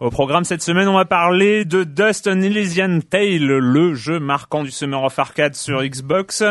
[0.00, 4.62] Au programme cette semaine, on va parler de Dust an Elysian Tale, le jeu marquant
[4.62, 6.42] du Summer of Arcade sur Xbox.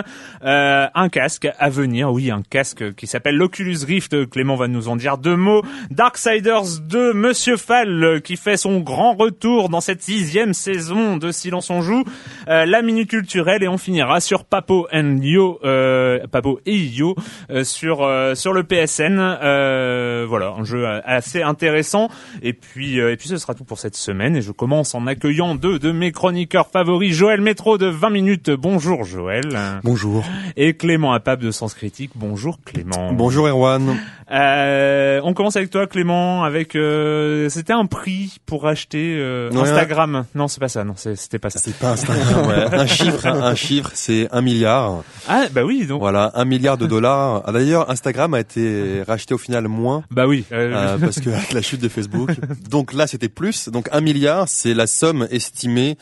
[0.43, 4.29] Euh, un casque à venir, oui, un casque qui s'appelle l'Oculus Rift.
[4.29, 5.63] Clément va nous en dire deux mots.
[5.89, 11.71] Darksiders 2, Monsieur Fall, qui fait son grand retour dans cette sixième saison de Silence
[11.71, 12.03] on joue.
[12.49, 17.15] Euh, la minute culturelle et on finira sur Papo and Yo, euh, Papo et Yo
[17.49, 19.17] euh, sur euh, sur le PSN.
[19.19, 22.09] Euh, voilà, un jeu assez intéressant.
[22.43, 25.55] Et puis et puis ce sera tout pour cette semaine et je commence en accueillant
[25.55, 28.49] deux de mes chroniqueurs favoris, Joël Métro de 20 minutes.
[28.51, 29.57] Bonjour Joël.
[29.83, 30.23] Bonjour.
[30.57, 32.11] Et Clément Apap de Sens Critique.
[32.15, 33.13] Bonjour Clément.
[33.13, 33.97] Bonjour Erwan.
[34.31, 39.61] Euh, on commence avec toi Clément avec euh, c'était un prix pour acheter euh, Ouais,
[39.61, 40.25] Instagram.
[40.35, 40.83] Non, c'est pas ça.
[40.83, 41.59] Non, c'était pas ça.
[41.59, 42.65] C'est pas Instagram, ouais.
[42.79, 45.03] Un chiffre, hein, un chiffre, c'est un milliard.
[45.27, 47.41] Ah bah oui, donc Voilà, un milliard de dollars.
[47.45, 50.03] Ah, D'ailleurs, Instagram a été racheté au final moins.
[50.11, 50.45] bah oui.
[50.49, 52.29] parce que avec la chute de Facebook.
[52.69, 53.69] Donc là, c'était plus.
[53.69, 55.97] Donc un milliard, c'est la somme estimée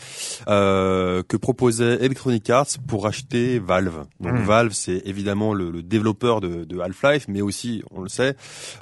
[0.47, 4.05] euh, que proposait Electronic Arts pour acheter Valve.
[4.19, 4.43] Donc Mm.
[4.45, 8.35] Valve, c'est évidemment le, le développeur de, de Half-Life, mais aussi, on le sait,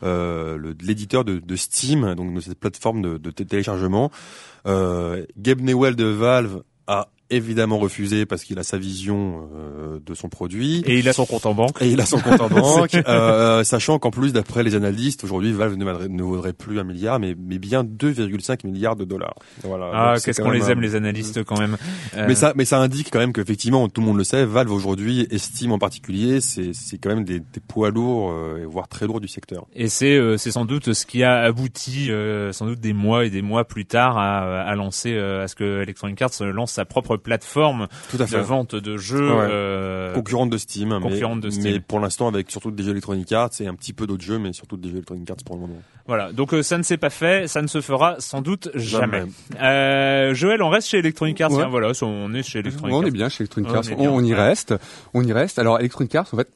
[0.03, 4.11] euh, l'éditeur de, de Steam, donc de cette plateforme de, de té- téléchargement.
[4.67, 10.13] Euh, Gabe Newell de Valve a évidemment refusé parce qu'il a sa vision euh, de
[10.13, 10.83] son produit.
[10.85, 11.81] et il a son compte en banque.
[11.81, 15.51] Et il a son compte en banque, euh, sachant qu'en plus, d'après les analystes, aujourd'hui,
[15.53, 19.35] Valve ne vaudrait, ne vaudrait plus un milliard, mais, mais bien 2,5 milliards de dollars.
[19.63, 19.89] Voilà.
[19.93, 21.77] Ah, qu'est-ce qu'on les un- aime les analystes quand même.
[22.15, 24.71] Euh, Mais ça, mais ça indique quand même qu'effectivement, tout le monde le sait, Valve
[24.71, 29.07] aujourd'hui estime en particulier, c'est, c'est quand même des, des poids lourds, euh, voire très
[29.07, 29.65] lourds du secteur.
[29.73, 33.25] Et c'est euh, c'est sans doute ce qui a abouti euh, sans doute des mois
[33.25, 36.71] et des mois plus tard à, à lancer euh, à ce que Electronic Arts lance
[36.73, 39.31] sa propre plateforme Tout à de vente de jeux.
[39.31, 39.47] Ouais.
[39.49, 41.63] euh, Concurrente de Steam, mais- concurrente de Steam.
[41.73, 44.39] mais pour l'instant avec surtout des jeux Electronic Arts et un petit peu d'autres jeux,
[44.39, 45.81] mais surtout des jeux Electronic Arts pour le moment.
[46.07, 49.19] Voilà, donc euh, ça ne s'est pas fait, ça ne se fera sans doute jamais.
[49.19, 49.31] Jamais.
[49.61, 51.51] Euh, Joël, on reste chez Electronic Arts.
[51.51, 51.57] Ouais.
[51.57, 53.07] Tiens, voilà, on est chez Electronic on Arts.
[53.07, 53.83] est bien chez Electronic On Arts.
[53.97, 54.39] On, on y Ouais.
[54.39, 54.73] reste.
[55.13, 55.57] On y reste.
[55.59, 56.49] Alors Electronic Arts, en fait,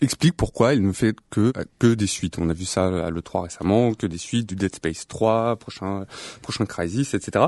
[0.00, 2.38] explique pourquoi il ne fait que que des suites.
[2.38, 6.06] On a vu ça à l'E3 récemment, que des suites du Dead Space 3, prochain
[6.42, 7.46] prochain Crysis, etc.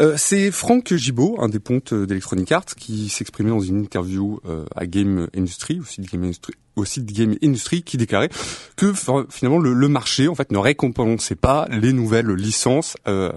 [0.00, 4.64] Euh, c'est Franck Gibault, un des pontes d'Electronic Arts, qui s'exprimait dans une interview euh,
[4.74, 8.30] à Game Industry, au site de Game Industry, qui déclarait
[8.76, 8.92] que
[9.28, 13.30] finalement le, marché en fait ne récompensait pas les nouvelles licences euh,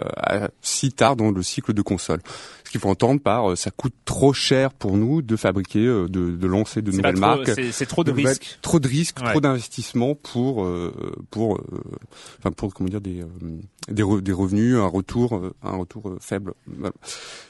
[0.62, 2.22] si tard dans le cycle de console.
[2.66, 6.08] Ce qu'il faut entendre par euh, ça coûte trop cher pour nous de fabriquer, euh,
[6.10, 7.52] de, de lancer de nouvelles trop- marques.
[7.72, 8.58] c'est- trop de risques.
[8.62, 9.30] Trop de risques, Ouais.
[9.32, 10.92] trop d'investissements pour euh,
[11.30, 11.64] pour euh,
[12.40, 13.28] enfin pour comment dire des euh,
[13.90, 16.54] des, re- des revenus, un retour euh, un retour euh, faible.
[16.66, 16.94] Voilà.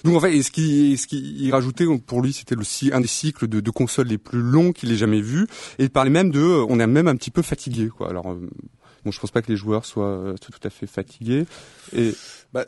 [0.03, 2.63] Donc en fait, et ce qui ce qui il rajoutait pour lui, c'était le
[2.93, 5.47] un des cycles de, de consoles les plus longs qu'il ait jamais vu.
[5.79, 8.09] Et il parlait même de, euh, on est même un petit peu fatigué quoi.
[8.09, 8.49] Alors euh,
[9.05, 11.45] bon, je pense pas que les joueurs soient, soient tout à fait fatigués.
[11.95, 12.13] Et
[12.53, 12.65] Bah,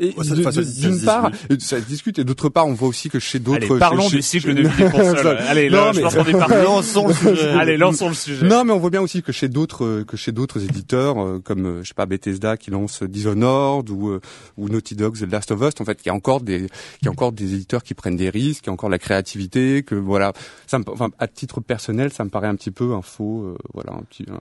[0.00, 1.60] Et Ouais, ça- de- enfin, ça- de- ça d'une part, discute.
[1.62, 3.58] ça discute et d'autre part, on voit aussi que chez d'autres.
[3.70, 5.38] Allez, parlons chez- du chez- cycle de vie des consoles.
[5.46, 6.54] Allez, là, Non, je mais- pense qu'on est parti.
[6.64, 7.48] Lançons le sujet.
[7.60, 8.46] Allez, lançons le sujet.
[8.46, 11.38] Non, mais on voit bien aussi que chez d'autres euh, que chez d'autres éditeurs euh,
[11.38, 14.20] comme euh, je sais pas Bethesda qui lance Dishonored ou euh,
[14.56, 16.66] ou Naughty Dog The Last of Us en fait il y a encore des
[17.02, 18.98] il y a encore des éditeurs qui prennent des risques, il y a encore la
[18.98, 20.32] créativité que voilà
[20.66, 23.56] ça me, enfin à titre personnel ça me paraît un petit peu un faux euh,
[23.72, 24.38] voilà un petit un-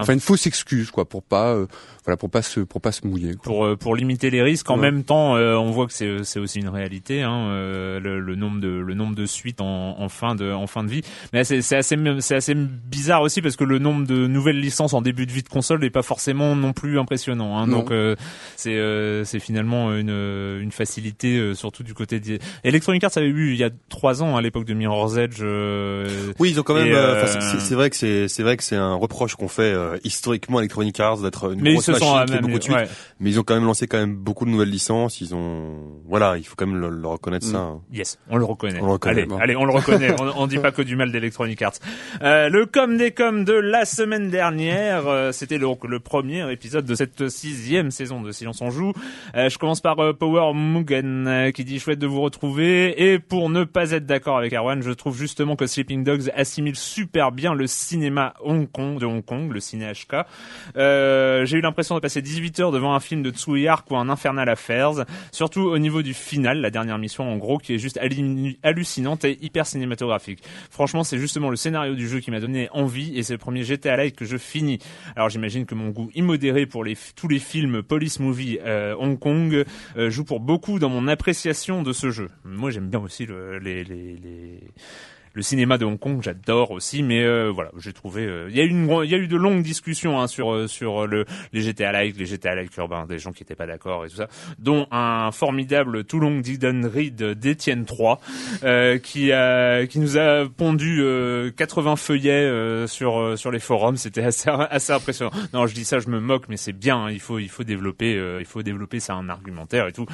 [0.00, 1.66] enfin une fausse excuse quoi pour pas euh,
[2.04, 3.42] voilà pour pas se pour pas se mouiller quoi.
[3.44, 4.68] pour euh, pour limiter les risques.
[4.70, 4.82] En Ouais.
[4.82, 8.60] même temps, euh, on voit que c'est aussi une réalité, hein, euh, le, le nombre
[8.60, 11.02] de le nombre de suites en, en fin de en fin de vie.
[11.32, 15.02] Mais c'est assez c'est assez bizarre aussi parce que le nombre de nouvelles licences en
[15.02, 17.58] début de vie de console n'est pas forcément non plus impressionnant.
[17.58, 17.78] Hein, Non.
[17.78, 18.16] donc euh,
[18.56, 18.78] c'est
[19.24, 20.10] c'est finalement une
[20.60, 24.36] une facilité surtout du côté des Electronic Arts avait eu il y a trois ans
[24.36, 25.40] à l'époque de Mirror's Edge.
[26.38, 26.94] Oui, ils ont quand même.
[27.60, 30.98] C'est- vrai que c'est c'est vrai que c'est un reproche qu'on fait historiquement à Electronic
[31.00, 32.76] Arts d'être une mais ils grosse machine qui améliorés, beaucoup de suites.
[32.76, 32.88] ouais.
[33.20, 34.79] Mais ils ont quand même lancé quand même beaucoup de nouvelles licences.
[35.20, 37.50] Ils ont, voilà, il faut quand même le, le reconnaître Mm.
[37.52, 37.58] ça.
[37.58, 37.80] hein.
[37.92, 38.80] Yes, on le reconnaît.
[38.80, 39.38] On le reconnaît, allez, bon.
[39.38, 40.14] allez, on le reconnaît.
[40.20, 41.74] on, on dit pas que du mal d'Electronic Arts.
[42.22, 46.84] Euh, le com des com de la semaine dernière, euh, c'était le, le premier épisode
[46.84, 48.92] de cette sixième saison de Silence on joue.
[49.36, 53.10] Euh, je commence par euh, Power Mugen euh, qui dit chouette de vous retrouver.
[53.12, 56.76] Et pour ne pas être d'accord avec Erwan, je trouve justement que Sleeping Dogs assimile
[56.76, 60.24] super bien le cinéma Hong Kong de Hong Kong, le ciné HK.
[60.76, 63.96] Euh, J'ai eu l'impression de passer 18 heures devant un film de Tsui Hark ou
[63.96, 64.48] un Infernal
[65.32, 69.24] Surtout au niveau du final, la dernière mission en gros, qui est juste hallu- hallucinante
[69.24, 70.42] et hyper cinématographique.
[70.70, 73.62] Franchement, c'est justement le scénario du jeu qui m'a donné envie et c'est le premier
[73.62, 74.78] GTA Live que je finis.
[75.16, 79.18] Alors j'imagine que mon goût immodéré pour les, tous les films police movie euh, Hong
[79.18, 79.64] Kong
[79.96, 82.28] euh, joue pour beaucoup dans mon appréciation de ce jeu.
[82.44, 84.60] Moi j'aime bien aussi le, les, les, les
[85.32, 88.24] le cinéma de Hong Kong, j'adore aussi, mais euh, voilà, j'ai trouvé.
[88.26, 90.52] euh, Il y a eu une, il y a eu de longues discussions hein, sur
[90.52, 93.66] euh, sur le les GTA like, les GTA like urbains, des gens qui étaient pas
[93.66, 94.28] d'accord et tout ça,
[94.58, 98.20] dont un formidable Toulon Didon Reed d'Étienne 3
[98.64, 103.60] euh, qui a qui nous a pondu euh, 80 feuillets euh, sur euh, sur les
[103.60, 103.96] forums.
[103.96, 105.30] C'était assez assez impressionnant.
[105.54, 107.04] Non, je dis ça, je me moque, mais c'est bien.
[107.04, 110.06] hein, il faut il faut développer euh, il faut développer ça un argumentaire et tout.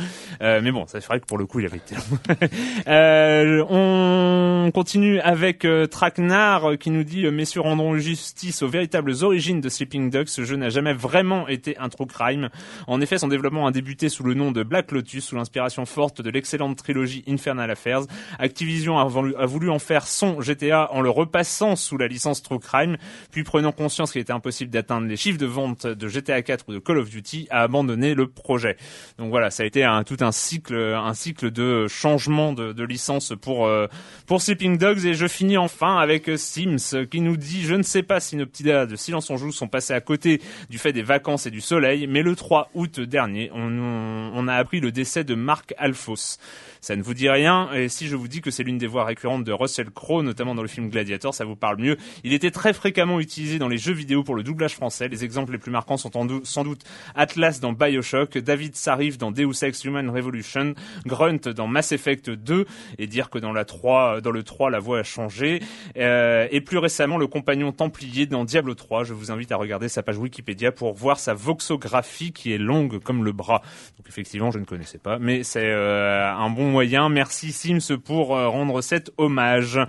[0.42, 2.18] Euh, mais bon, c'est vrai que pour le coup, il avait été long.
[2.88, 9.12] Euh, on continue avec euh, euh, qui nous dit euh, Messieurs rendront justice aux véritables
[9.22, 10.28] origines de Sleeping Dogs.
[10.28, 12.48] Ce jeu n'a jamais vraiment été un true crime.
[12.86, 16.22] En effet, son développement a débuté sous le nom de Black Lotus, sous l'inspiration forte
[16.22, 18.02] de l'excellente trilogie Infernal Affairs.
[18.38, 22.96] Activision a voulu, en faire son GTA en le repassant sous la licence True Crime,
[23.30, 26.72] puis prenant conscience qu'il était impossible d'atteindre les chiffres de vente de GTA 4 ou
[26.72, 28.76] de Call of Duty, a abandonné le projet.
[29.18, 32.84] Donc voilà, ça a été un, tout un cycle, un cycle de changement de, de
[32.84, 33.86] licence pour euh,
[34.26, 37.74] pour Sleeping Dogs et je finis enfin avec euh, Sims euh, qui nous dit je
[37.74, 40.40] ne sais pas si nos petits de Silence on joue sont passés à côté
[40.70, 44.80] du fait des vacances et du soleil, mais le 3 août dernier, on, a appris
[44.80, 46.38] le décès de Marc Alphos.
[46.86, 49.04] Ça ne vous dit rien, et si je vous dis que c'est l'une des voix
[49.04, 51.96] récurrentes de Russell Crowe, notamment dans le film Gladiator, ça vous parle mieux.
[52.22, 55.08] Il était très fréquemment utilisé dans les jeux vidéo pour le doublage français.
[55.08, 56.12] Les exemples les plus marquants sont
[56.44, 56.84] sans doute
[57.16, 60.74] Atlas dans Bioshock, David Sarif dans Deus Ex Human Revolution,
[61.06, 62.66] Grunt dans Mass Effect 2,
[62.98, 65.62] et dire que dans la 3, dans le 3, la voix a changé.
[65.96, 69.02] Euh, et plus récemment, le compagnon templier dans Diablo 3.
[69.02, 73.00] Je vous invite à regarder sa page Wikipédia pour voir sa voxographie qui est longue
[73.00, 73.62] comme le bras.
[73.98, 77.08] Donc effectivement, je ne connaissais pas, mais c'est euh, un bon moyen.
[77.08, 79.80] Merci Sims pour euh, rendre cet hommage.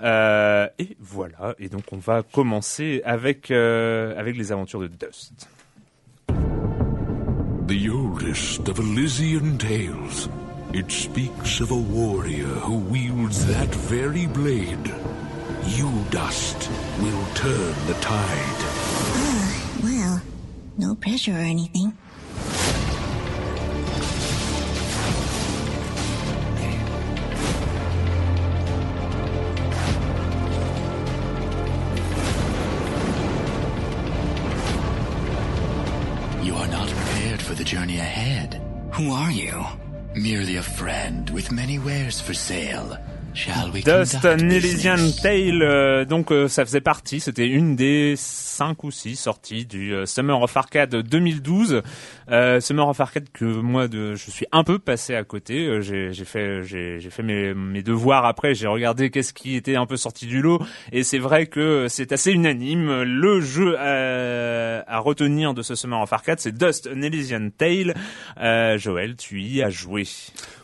[0.00, 1.56] Euh, et voilà.
[1.58, 5.48] Et donc on va commencer avec euh, avec les aventures de Dust.
[7.66, 10.28] The oldest of Elysian tales.
[10.72, 14.94] It speaks of a warrior who wields that very blade.
[15.76, 18.62] You, Dust, will turn the tide.
[19.82, 20.22] Well,
[20.78, 21.92] no pressure or anything.
[38.96, 39.52] Who are you?
[40.14, 42.96] Merely a friend with many wares for sale.
[43.34, 45.12] Shall we Dust an Elysian?
[45.20, 48.14] Tale, euh, donc euh, ça faisait partie, c'était une des
[48.56, 51.82] cinq ou six sorties du euh, Summer of Arcade 2012.
[52.30, 55.66] Euh, Summer of Arcade que moi de, je suis un peu passé à côté.
[55.66, 58.54] Euh, j'ai fait j'ai fait mes, mes devoirs après.
[58.54, 60.58] J'ai regardé qu'est-ce qui était un peu sorti du lot
[60.90, 63.02] et c'est vrai que c'est assez unanime.
[63.02, 67.94] Le jeu à, à retenir de ce Summer of Arcade, c'est Dust an Elysian Tale.
[68.40, 70.04] Euh, Joël, tu y as joué.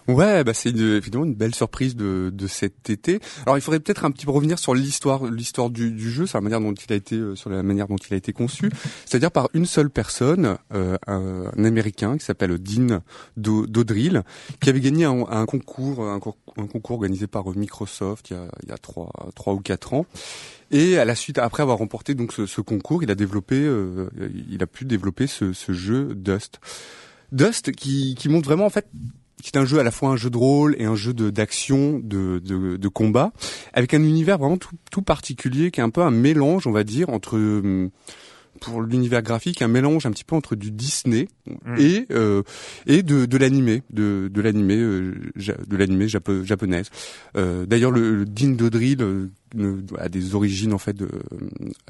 [0.08, 3.20] Ouais, bah c'est évidemment une belle surprise de, de cet été.
[3.46, 6.38] Alors il faudrait peut-être un petit peu revenir sur l'histoire l'histoire du, du, jeu, sur
[6.38, 8.70] la manière dont il a été sur la manière dont il a été conçu,
[9.06, 13.00] c'est-à-dire par une seule personne, un, un, américain qui s'appelle Dean
[13.36, 14.22] Dodrill,
[14.60, 19.60] qui avait gagné un, concours un, concours organisé par Microsoft il y a, trois ou
[19.60, 20.06] quatre ans.
[20.70, 24.08] Et à la suite, après avoir remporté donc ce, concours, il a développé, euh,
[24.50, 26.60] il a pu développer ce, ce jeu Dust.
[27.30, 28.86] Dust qui, qui montre vraiment en fait
[29.42, 32.00] qui est un jeu à la fois un jeu de rôle et un jeu d'action,
[32.02, 33.32] de, de, combat,
[33.72, 36.84] avec un univers vraiment tout, tout, particulier, qui est un peu un mélange, on va
[36.84, 37.38] dire, entre
[38.62, 41.74] pour l'univers graphique un mélange un petit peu entre du Disney mm.
[41.78, 42.42] et euh,
[42.86, 46.88] et de, de l'animé de de l'animé euh, de l'animé japo, japonaise.
[47.36, 49.28] Euh, D'ailleurs le, le Dean Dodrill
[49.98, 51.08] a des origines en fait de,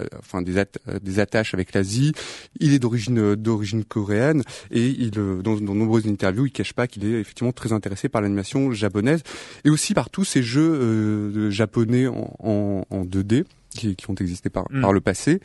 [0.01, 0.65] euh, enfin des,
[1.01, 2.13] des attaches avec l'Asie.
[2.59, 6.87] Il est d'origine d'origine coréenne et il dans, dans de nombreuses interviews il cache pas
[6.87, 9.23] qu'il est effectivement très intéressé par l'animation japonaise
[9.65, 14.15] et aussi par tous ces jeux euh, japonais en, en, en 2D qui, qui ont
[14.15, 14.81] existé par, mm.
[14.81, 15.41] par le passé.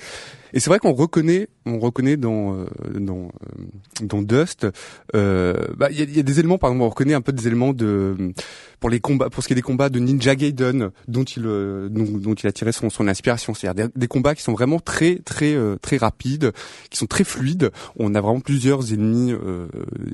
[0.54, 2.66] Et c'est vrai qu'on reconnaît, on reconnaît dans euh,
[3.00, 3.64] dans euh,
[4.02, 4.68] dans Dust,
[5.16, 7.34] euh, bah il y a, y a, des éléments, par exemple, on reconnaît un peu
[7.34, 8.34] des éléments de
[8.80, 11.90] pour les combats, pour ce qui est des combats de Ninja Gaiden, dont il dont,
[11.90, 15.16] dont il a tiré son son inspiration, c'est-à-dire des, des, combats qui sont vraiment très
[15.18, 16.52] très très rapides,
[16.90, 17.72] qui sont très fluides.
[17.98, 19.34] On a vraiment plusieurs ennemis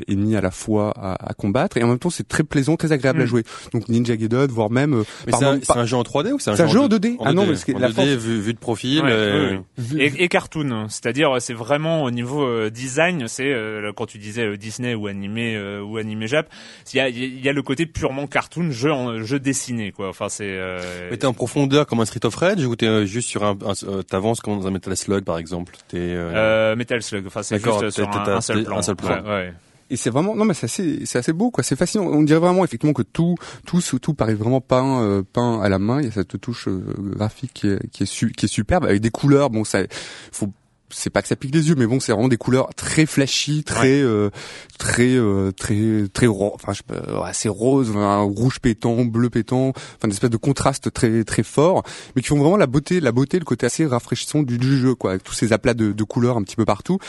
[0.08, 2.92] ennemis à la fois à, à, combattre et en même temps c'est très plaisant, très
[2.92, 3.24] agréable mm.
[3.24, 3.44] à jouer.
[3.74, 5.04] Donc Ninja Gaiden, voire même.
[5.28, 7.18] Mais c'est un, un, jeu en 3D ou c'est un, un, jeu en 2D, 2D
[7.24, 9.04] Ah non, parce que la 2D, vu, vu de profil.
[9.04, 9.60] Ouais,
[9.98, 14.46] et, et, cartoon, c'est-à-dire c'est vraiment au niveau euh, design, c'est euh, quand tu disais
[14.46, 16.48] euh, Disney ou animé euh, ou animé Jap,
[16.94, 20.10] il y a, y a le côté purement cartoon, jeu en, jeu dessiné quoi.
[20.10, 20.50] Enfin c'est.
[20.50, 21.10] Euh...
[21.12, 24.04] Mais t'es en profondeur comme un Street of Rage ou t'es juste sur un, un
[24.04, 25.76] t'avances comme dans un Metal Slug par exemple?
[25.88, 25.98] T'es.
[26.00, 26.76] Euh...
[26.76, 28.78] Metal Slug, enfin c'est juste sur un, un, seul plan.
[28.78, 29.24] Un seul plan.
[29.24, 29.54] Ouais, ouais
[29.94, 31.64] et c'est vraiment non mais c'est assez c'est assez beau quoi.
[31.64, 32.06] C'est fascinant.
[32.06, 35.78] On dirait vraiment effectivement que tout tout tout paraît vraiment peint euh, peint à la
[35.78, 36.02] main.
[36.02, 36.84] Il y a cette touche euh,
[37.16, 39.52] graphique qui est qui est, qui est superbe avec des couleurs.
[39.52, 39.84] Bon ça
[40.32, 40.52] faut
[40.94, 43.64] c'est pas que ça pique les yeux, mais bon, c'est vraiment des couleurs très flashy,
[43.64, 44.02] très, ouais.
[44.02, 44.30] euh,
[44.78, 49.70] très, euh, très, très, enfin, je sais pas, assez rose, un rouge pétant, bleu pétant,
[49.70, 51.84] enfin, une espèce de contraste très, très fort,
[52.16, 54.96] mais qui font vraiment la beauté, la beauté, le côté assez rafraîchissant du, du jeu,
[54.96, 57.00] quoi, avec tous ces aplats de, de, couleurs un petit peu partout,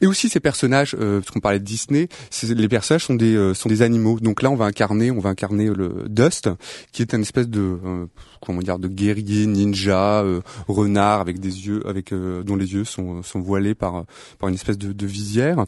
[0.00, 2.08] et aussi ces personnages, euh, parce qu'on parlait de Disney,
[2.48, 4.18] les personnages sont des, euh, sont des animaux.
[4.20, 6.50] Donc là, on va incarner, on va incarner le Dust,
[6.92, 8.06] qui est une espèce de, euh,
[8.40, 10.24] comment dire, de guerrier ninja,
[10.68, 14.04] renard avec des yeux, avec dont les yeux sont, sont voilés par
[14.38, 15.64] par une espèce de, de visière,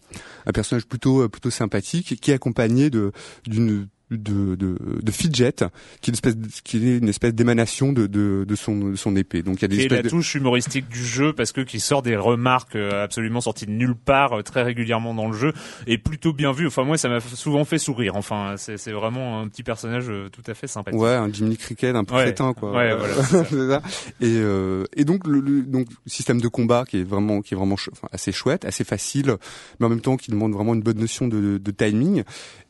[0.46, 3.12] un personnage plutôt plutôt sympathique qui est accompagné de
[3.46, 5.64] d'une de, de, de fidget
[6.00, 9.16] qui est une espèce qui est une espèce d'émanation de, de, de son de son
[9.16, 10.08] épée donc il y a des et la de...
[10.08, 14.44] touche humoristique du jeu parce que qui sort des remarques absolument sorties de nulle part
[14.44, 15.52] très régulièrement dans le jeu
[15.88, 19.40] et plutôt bien vu enfin moi ça m'a souvent fait sourire enfin c'est c'est vraiment
[19.40, 22.24] un petit personnage tout à fait sympathique ouais un Jiminy Cricket un peu ouais.
[22.24, 23.44] crétin quoi ouais, voilà, ça.
[23.44, 23.82] ça.
[24.20, 27.56] et euh, et donc le, le, donc système de combat qui est vraiment qui est
[27.56, 29.36] vraiment ch enfin, assez chouette assez facile
[29.80, 32.22] mais en même temps qui demande vraiment une bonne notion de, de timing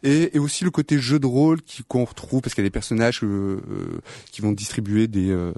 [0.06, 1.58] et, aussi le côté jeu de rôle
[1.88, 5.52] qu'on retrouve parce qu'il y a des personnages euh, euh, qui vont distribuer des euh,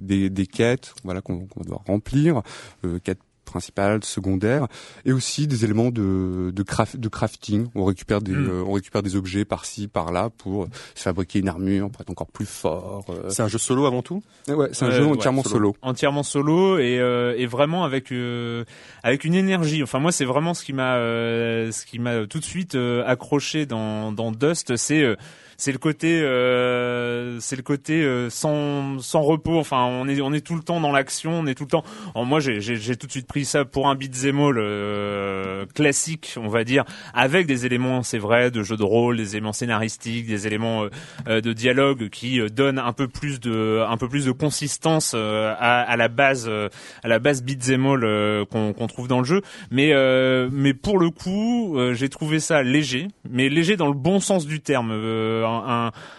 [0.00, 2.42] des, des, quêtes voilà qu'on qu doit remplir
[3.02, 4.66] quêtes principales, secondaires,
[5.04, 7.68] et aussi des éléments de de, craft, de crafting.
[7.74, 8.64] On récupère des mm.
[8.66, 12.46] on récupère des objets par-ci par-là pour se fabriquer une armure, pour être encore plus
[12.46, 13.04] fort.
[13.28, 14.22] C'est un jeu solo avant tout?
[14.48, 15.72] Ouais, c'est un jeu entièrement ouais, solo.
[15.72, 15.76] solo.
[15.82, 16.98] Entièrement solo et
[17.36, 18.12] et vraiment avec
[19.02, 19.82] avec une énergie.
[19.82, 22.76] Enfin moi c'est vraiment ce qui m'a ce qui m'a tout de suite
[23.06, 25.16] accroché dans dans Dust, c'est
[25.60, 30.32] c'est le côté euh, c'est le côté euh, sans sans repos enfin on est on
[30.32, 31.82] est tout le temps dans l'action on est tout le temps
[32.14, 36.48] Alors moi j'ai tout de suite pris ça pour un beat'em all euh, classique on
[36.48, 40.46] va dire avec des éléments c'est vrai de jeu de rôle des éléments scénaristiques des
[40.46, 40.84] éléments
[41.28, 45.96] euh, de dialogue qui donnent un peu plus de un peu plus de consistance à,
[45.96, 49.92] la base à la base beat'em all qu'on trouve dans le jeu mais
[50.50, 54.60] mais pour le coup j'ai trouvé ça léger mais léger dans le bon sens du
[54.60, 54.92] terme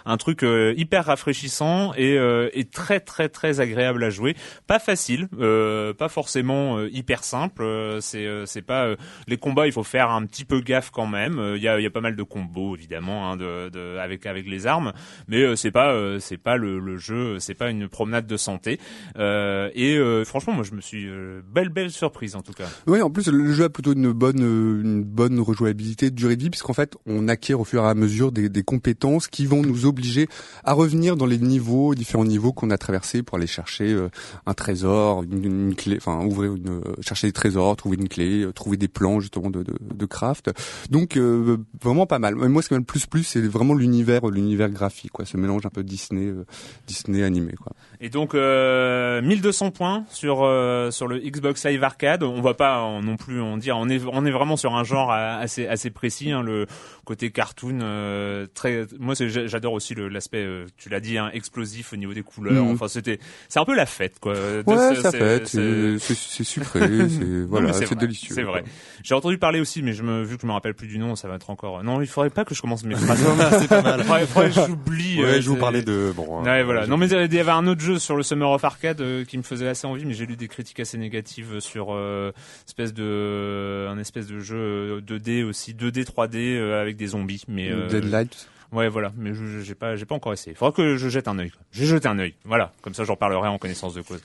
[0.06, 4.36] un, truc euh, hyper rafraîchissant et, euh, très très très agréable à jouer.
[4.68, 7.64] Pas facile, euh, pas forcément hyper simple.
[8.02, 8.96] c'est c'est pas
[9.28, 11.54] les combats, il faut faire un petit peu gaffe quand même.
[11.56, 14.48] Il y a, y a pas mal de combos évidemment hein, de, de, avec avec
[14.48, 14.94] les armes,
[15.28, 18.80] mais c'est pas c'est pas le, le jeu, c'est pas une promenade de santé.
[19.18, 21.08] et franchement, moi je me suis
[21.52, 22.70] belle belle surprise en tout cas.
[22.88, 26.50] Oui, en plus le jeu a plutôt une bonne une bonne rejouabilité, durée de vie,
[26.50, 29.86] puisqu'en fait on acquiert au fur et à mesure des, des compétences qui vont nous
[29.86, 30.28] obliger
[30.64, 34.10] à revenir dans les niveaux, différents niveaux qu'on a traversés pour aller chercher euh,
[34.46, 38.52] un trésor, une, clé, enfin ouvrir une, euh, chercher des trésors, trouver une clé, euh,
[38.52, 40.52] trouver des plans justement de, de, de craft.
[40.90, 42.36] Donc euh, vraiment pas mal.
[42.36, 45.70] Moi, ce qui le plus plus, c'est vraiment l'univers, l'univers graphique, quoi, ce mélange un
[45.70, 46.46] peu Disney, euh,
[46.88, 47.74] Disney animé, quoi.
[48.02, 52.24] Et donc euh, 1200 points sur euh, sur le Xbox Live Arcade.
[52.24, 53.76] On va pas en- non plus en dire.
[53.78, 56.32] On est on est vraiment sur un genre euh, assez assez précis.
[56.32, 56.66] hein, le
[57.04, 58.86] côté cartoon euh, très.
[59.00, 60.38] Moi j'adore aussi l'aspect.
[60.46, 62.64] euh, tu l'as dit, hein, explosif au niveau des couleurs.
[62.64, 62.72] Mhm.
[62.72, 64.34] Enfin c'était c'est un peu la fête quoi.
[64.66, 66.80] Ouais, ça c'est- fait, c'est- sucré,
[67.10, 68.34] c'est voilà, c'est délicieux.
[68.34, 68.64] C'est vrai.
[69.04, 71.16] J'ai entendu parler aussi, mais je me, vu que je me rappelle plus du nom,
[71.18, 71.84] ça va être encore.
[71.84, 73.26] Non, il faudrait pas que je commence mes phrases.
[73.60, 74.04] c'est pas mal.
[74.04, 75.22] faudrait, faudrait que j'oublie.
[75.22, 76.44] Ouais, euh, je vous parlais de bon.
[76.44, 76.88] Ouais, euh, voilà.
[76.88, 79.38] Non, mais il y avait un autre jeu sur le Summer of Arcade euh, qui
[79.38, 82.32] me faisait assez envie, mais j'ai lu des critiques assez négatives sur euh,
[82.68, 87.44] espèce de un espèce de jeu euh, 2D aussi, 2D 3D euh, avec des zombies.
[87.48, 88.48] Mais euh, Deadlight.
[88.72, 89.12] ouais, voilà.
[89.18, 90.56] Mais je- j'ai pas, j'ai pas encore essayé.
[90.56, 91.52] Faudra que je jette un œil.
[91.72, 92.36] J'ai jeté un œil.
[92.46, 92.72] Voilà.
[92.82, 94.22] Comme ça, j'en parlerai en connaissance de cause.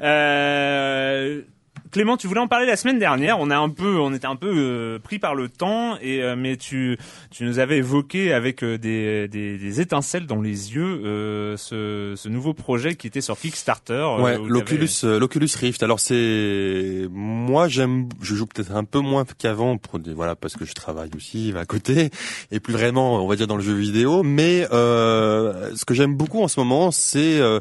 [0.00, 1.42] Euh...
[1.90, 3.38] Clément, tu voulais en parler la semaine dernière.
[3.40, 6.36] On a un peu, on était un peu euh, pris par le temps, et euh,
[6.36, 6.96] mais tu,
[7.32, 12.14] tu nous avais évoqué avec euh, des, des, des étincelles dans les yeux euh, ce,
[12.16, 13.94] ce nouveau projet qui était sur Kickstarter.
[13.94, 15.82] euh, Ouais, l'Oculus, euh, l'Oculus Rift.
[15.82, 20.54] Alors c'est, moi j'aime, je joue peut-être un peu moins qu'avant pour des, voilà, parce
[20.54, 22.10] que je travaille aussi à côté
[22.52, 24.22] et plus vraiment, on va dire dans le jeu vidéo.
[24.22, 27.58] Mais euh, ce que j'aime beaucoup en ce moment, c'est euh,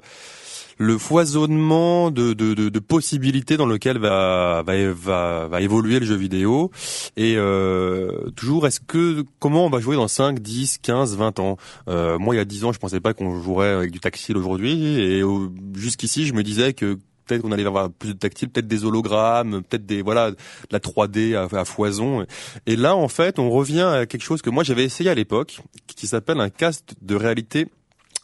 [0.80, 6.06] le foisonnement de, de, de, de possibilités dans lequel va, va, va, va évoluer le
[6.06, 6.72] jeu vidéo.
[7.18, 11.58] Et euh, toujours, est-ce que comment on va jouer dans 5, 10, 15, 20 ans?
[11.90, 14.38] Euh, Moi, il y a 10 ans, je pensais pas qu'on jouerait avec du tactile
[14.38, 15.02] aujourd'hui.
[15.02, 18.68] Et euh, jusqu'ici, je me disais que peut-être qu'on allait avoir plus de tactile, peut-être
[18.68, 20.38] des hologrammes, peut-être des voilà de
[20.72, 22.26] la 3D à, à foison.
[22.66, 25.60] Et là, en fait, on revient à quelque chose que moi j'avais essayé à l'époque,
[25.88, 27.68] qui s'appelle un casque de réalité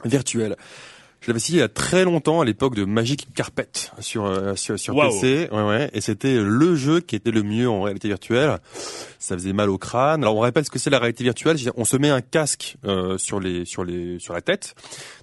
[0.06, 0.56] virtuelle.
[1.26, 3.68] Je l'avais essayé il y a très longtemps, à l'époque de Magic Carpet
[4.00, 4.94] sur euh, sur, sur.
[4.94, 8.60] PC, ouais, ouais, et c'était le jeu qui était le mieux en réalité virtuelle.
[9.18, 10.22] Ça faisait mal au crâne.
[10.22, 11.58] Alors on rappelle ce que c'est la réalité virtuelle.
[11.78, 14.76] On se met un casque euh, sur les sur les sur la tête,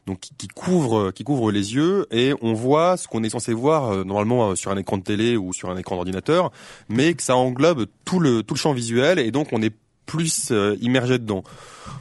[0.09, 3.53] donc qui, qui couvre qui couvre les yeux, et on voit ce qu'on est censé
[3.53, 6.51] voir euh, normalement euh, sur un écran de télé ou sur un écran d'ordinateur,
[6.89, 9.73] mais que ça englobe tout le tout le champ visuel, et donc on est
[10.07, 11.43] plus euh, immergé dedans.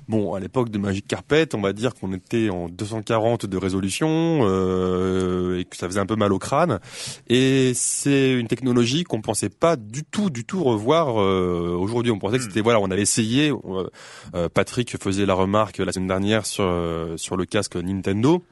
[0.08, 4.42] Bon, à l'époque de Magic Carpet, on va dire qu'on était en 240 de résolution
[4.44, 6.80] euh, et que ça faisait un peu mal au crâne.
[7.30, 12.12] Et c'est une technologie qu'on pensait pas du tout, du tout revoir euh, aujourd'hui.
[12.12, 13.52] On pensait que c'était voilà, on avait essayé.
[13.52, 13.90] euh,
[14.36, 18.44] euh, Patrick faisait la remarque la semaine dernière sur euh, sur le casque Nintendo.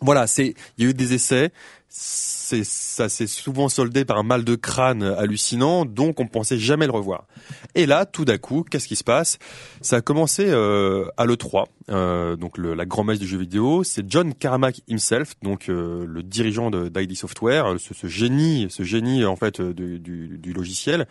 [0.00, 1.52] Voilà, c'est il y a eu des essais.
[1.94, 6.92] Ça s'est souvent soldé par un mal de crâne hallucinant, donc on pensait jamais le
[6.92, 7.26] revoir.
[7.74, 9.38] Et là, tout d'un coup, qu'est-ce qui se passe?
[9.82, 13.84] Ça a commencé euh, à l'E3, euh, donc la grand-messe du jeu vidéo.
[13.84, 19.36] C'est John Carmack himself, donc euh, le dirigeant d'ID Software, ce, génie, ce génie en
[19.36, 21.06] fait du, logiciel,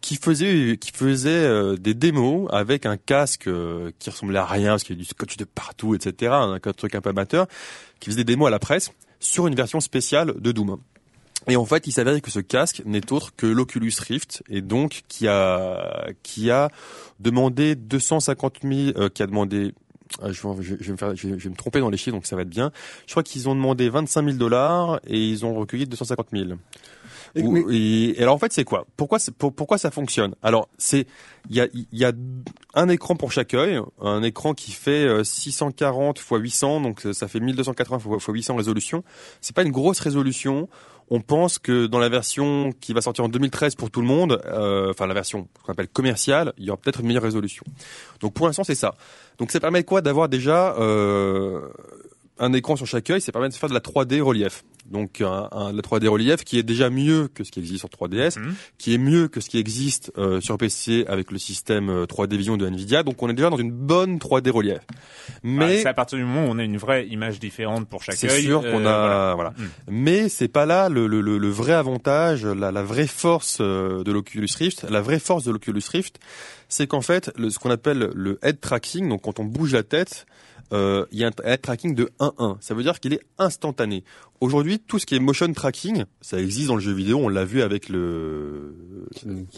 [0.00, 3.50] qui faisait des démos avec un casque
[3.98, 6.32] qui ressemblait à rien parce qu'il y avait du scotch de partout, etc.
[6.32, 7.46] Un truc un peu amateur,
[8.00, 8.90] qui faisait des démos à la presse
[9.24, 10.78] sur une version spéciale de Doom.
[11.46, 15.02] Et en fait, il s'avère que ce casque n'est autre que l'Oculus Rift, et donc
[15.08, 16.70] qui a qui a
[17.20, 19.74] demandé 250 000, euh, qui a demandé
[20.22, 22.42] ah, je, vais, me faire, je vais me tromper dans les chiffres, donc ça va
[22.42, 22.70] être bien.
[23.06, 26.50] Je crois qu'ils ont demandé 25 000 dollars et ils ont recueilli 250 000.
[27.36, 28.86] Et- mais- et, et alors en fait c'est quoi?
[28.96, 30.34] Pourquoi pour- pourquoi ça fonctionne?
[30.42, 31.06] Alors c'est
[31.50, 32.12] il y a il y a
[32.74, 37.12] un écran pour chaque œil, un écran qui fait euh, 640 x 800 donc euh,
[37.12, 39.02] ça fait 1280 x 800 résolution.
[39.40, 40.68] C'est pas une grosse résolution.
[41.10, 44.40] On pense que dans la version qui va sortir en 2013 pour tout le monde,
[44.46, 47.62] euh, enfin la version qu'on appelle commerciale, il y aura peut-être une meilleure résolution.
[48.20, 48.94] Donc pour l'instant c'est ça.
[49.38, 50.00] Donc ça permet quoi?
[50.00, 51.68] D'avoir déjà euh,
[52.38, 54.64] un écran sur chaque œil, ça permet de faire de la 3D relief.
[54.90, 57.88] Donc un, un- la 3D relief qui est déjà mieux que ce qui existe sur
[57.88, 58.54] 3DS, Mhm.
[58.76, 62.36] qui est mieux que ce qui existe euh, sur PC avec le système euh, 3D
[62.36, 63.02] Vision de Nvidia.
[63.02, 64.80] Donc on est déjà dans une bonne 3D relief.
[65.42, 68.02] Mais Mais c'est à partir du moment où on a une vraie image différente pour
[68.02, 68.42] chaque c'est œil.
[68.42, 69.50] sûr euh, qu'on a voilà.
[69.50, 69.62] Mm.
[69.88, 74.02] Mais c'est pas là le, le, le, le vrai avantage, la, la vraie force euh,
[74.04, 74.84] de l'Oculus Rift.
[74.90, 76.18] La vraie force de l'Oculus Rift,
[76.68, 79.82] c'est qu'en fait, le, ce qu'on appelle le head tracking, donc quand on bouge la
[79.82, 80.26] tête,
[80.72, 82.56] euh, il y a un head tracking de 1-1.
[82.60, 84.02] Ça veut dire qu'il est instantané.
[84.40, 87.18] Aujourd'hui, tout ce qui est motion tracking, ça existe dans le jeu vidéo.
[87.22, 88.74] On l'a vu avec le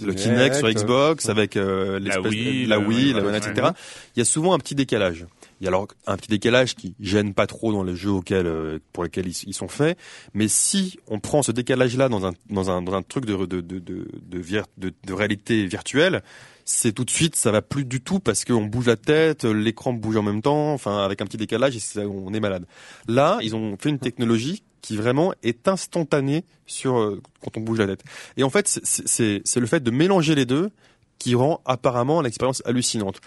[0.03, 3.69] le Kinect sur Xbox, avec euh, l'espèce Wii, de- la Wii, la ouais, etc.
[4.15, 5.27] Il y a souvent un petit décalage.
[5.61, 8.47] Il y a alors un petit décalage qui gêne pas trop dans les jeux auxquels,
[8.47, 9.97] euh, pour lesquels ils, ils sont faits.
[10.35, 13.61] Mais si on prend ce décalage-là dans un, dans un, dans un truc de, de,
[13.63, 16.23] de, de, de, vir- de- de réalité virtuelle,
[16.69, 19.93] c'est tout de suite, ça va plus du tout parce qu'on bouge la tête, l'écran
[19.93, 22.67] bouge en même temps, enfin avec un petit décalage, et on est malade.
[23.07, 27.79] Là, ils ont fait une technologie qui vraiment est instantanée sur euh, quand on bouge
[27.79, 28.03] la tête.
[28.37, 30.71] Et en fait, c'est- le fait de mélanger les deux
[31.19, 33.21] qui rend apparemment l'expérience hallucinante.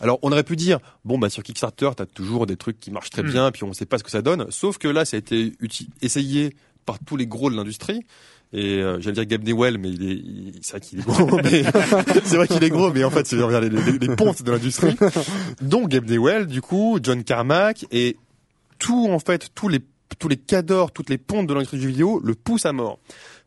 [0.00, 3.10] Alors on aurait pu dire bon bah sur Kickstarter t'as toujours des trucs qui marchent
[3.10, 3.30] très Mm.
[3.30, 4.46] bien puis on sait pas ce que ça donne.
[4.50, 5.52] Sauf que là ça a été
[6.00, 8.00] essayé par tous les gros de l'industrie.
[8.56, 11.36] Et euh, j'allais dire Gabe Newell, mais il est, c'est vrai qu'il est gros.
[11.42, 11.64] mais-
[12.24, 14.96] c'est vrai qu'il est gros, mais en fait c'est les, les, les, pontes de l'industrie.
[15.60, 18.16] Donc Gabe Newell, du coup, John Carmack et
[18.78, 19.80] tout en fait tous les
[20.20, 23.00] tous les cadors, toutes les pontes de l'industrie du vidéo le poussent à mort.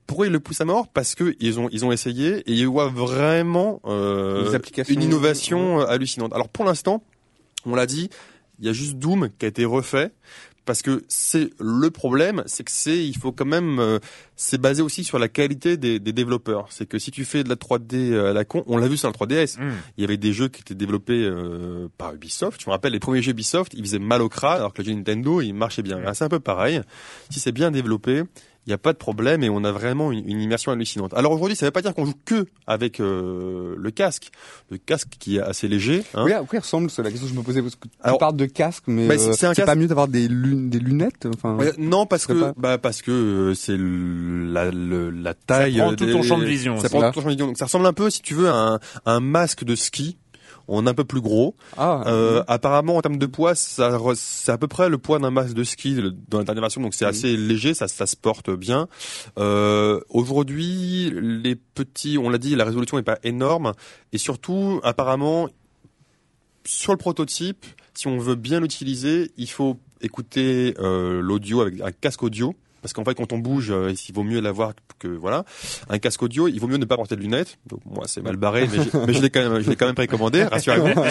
[0.07, 0.89] Pourquoi ils le poussent à mort?
[0.89, 5.85] Parce que ils ont ils ont essayé et ils voient vraiment euh, une innovation euh,
[5.85, 6.33] hallucinante.
[6.33, 7.01] Alors pour l'instant,
[7.65, 8.09] on l'a dit,
[8.59, 10.11] il y a juste Doom qui a été refait
[10.67, 13.97] parce que c'est le problème, c'est que c'est il faut quand même euh,
[14.35, 16.67] c'est basé aussi sur la qualité des, des développeurs.
[16.69, 19.07] C'est que si tu fais de la 3D à la con, on l'a vu sur
[19.09, 19.71] la 3DS, Hmm.
[19.97, 22.61] il y avait des jeux qui étaient développés euh, par Ubisoft.
[22.61, 24.89] Je me rappelle les premiers jeux Ubisoft, ils faisaient mal au crâne, alors que le
[24.89, 25.99] jeu Nintendo, il marchait bien.
[25.99, 26.81] Là, C'est un peu pareil.
[27.29, 28.23] Si c'est bien développé,
[28.67, 31.13] il n'y a pas de problème et on a vraiment une, une immersion hallucinante.
[31.13, 34.29] Alors aujourd'hui, ça ne veut pas dire qu'on joue que avec euh, le casque,
[34.69, 36.03] le casque qui est assez léger.
[36.13, 36.23] Hein.
[36.25, 37.93] Oui, à quoi il ressemble C'est la question que je me posais parce que tu
[38.01, 40.79] Alors- parles de casque, mais Bah, euh, c'est- casque- pas mieux d'avoir des, lun- des
[40.79, 41.27] lunettes.
[41.33, 45.33] Enfin, Ouais, non, parce que pas- bah parce que euh, c'est le- la, le- la
[45.33, 45.77] taille.
[45.77, 47.47] prend euh, tout des- ton champ de vision Ça prend tout ton champ de vision.
[47.47, 48.75] Donc ça ressemble un peu, si tu veux, à un,
[49.05, 50.17] à un masque de ski.
[50.67, 51.55] On est un peu plus gros.
[51.77, 55.31] ah, Euh, apparemment, en termes de poids, ça, c'est à peu près le poids d'un
[55.31, 55.95] masque de ski
[56.27, 57.09] dans la dernière version, donc c'est Mhm.
[57.11, 58.87] assez léger, ça, ça se porte bien.
[59.39, 63.73] Euh, Aujourd'hui, les petits, on l'a dit, la résolution n'est pas énorme,
[64.13, 65.47] et surtout, apparemment,
[66.65, 71.91] sur le prototype, si on veut bien l'utiliser, il faut écouter euh, l'audio avec un
[71.91, 72.53] casque audio.
[72.81, 75.45] Parce qu'en fait, quand on bouge, euh, il vaut mieux l'avoir que voilà,
[75.89, 76.47] un casque audio.
[76.47, 77.57] Il vaut mieux ne pas porter de lunettes.
[77.67, 79.95] Donc moi, c'est mal barré, mais, mais je l'ai quand même, je l'ai quand même
[79.95, 81.01] précommandé, rassurez-vous.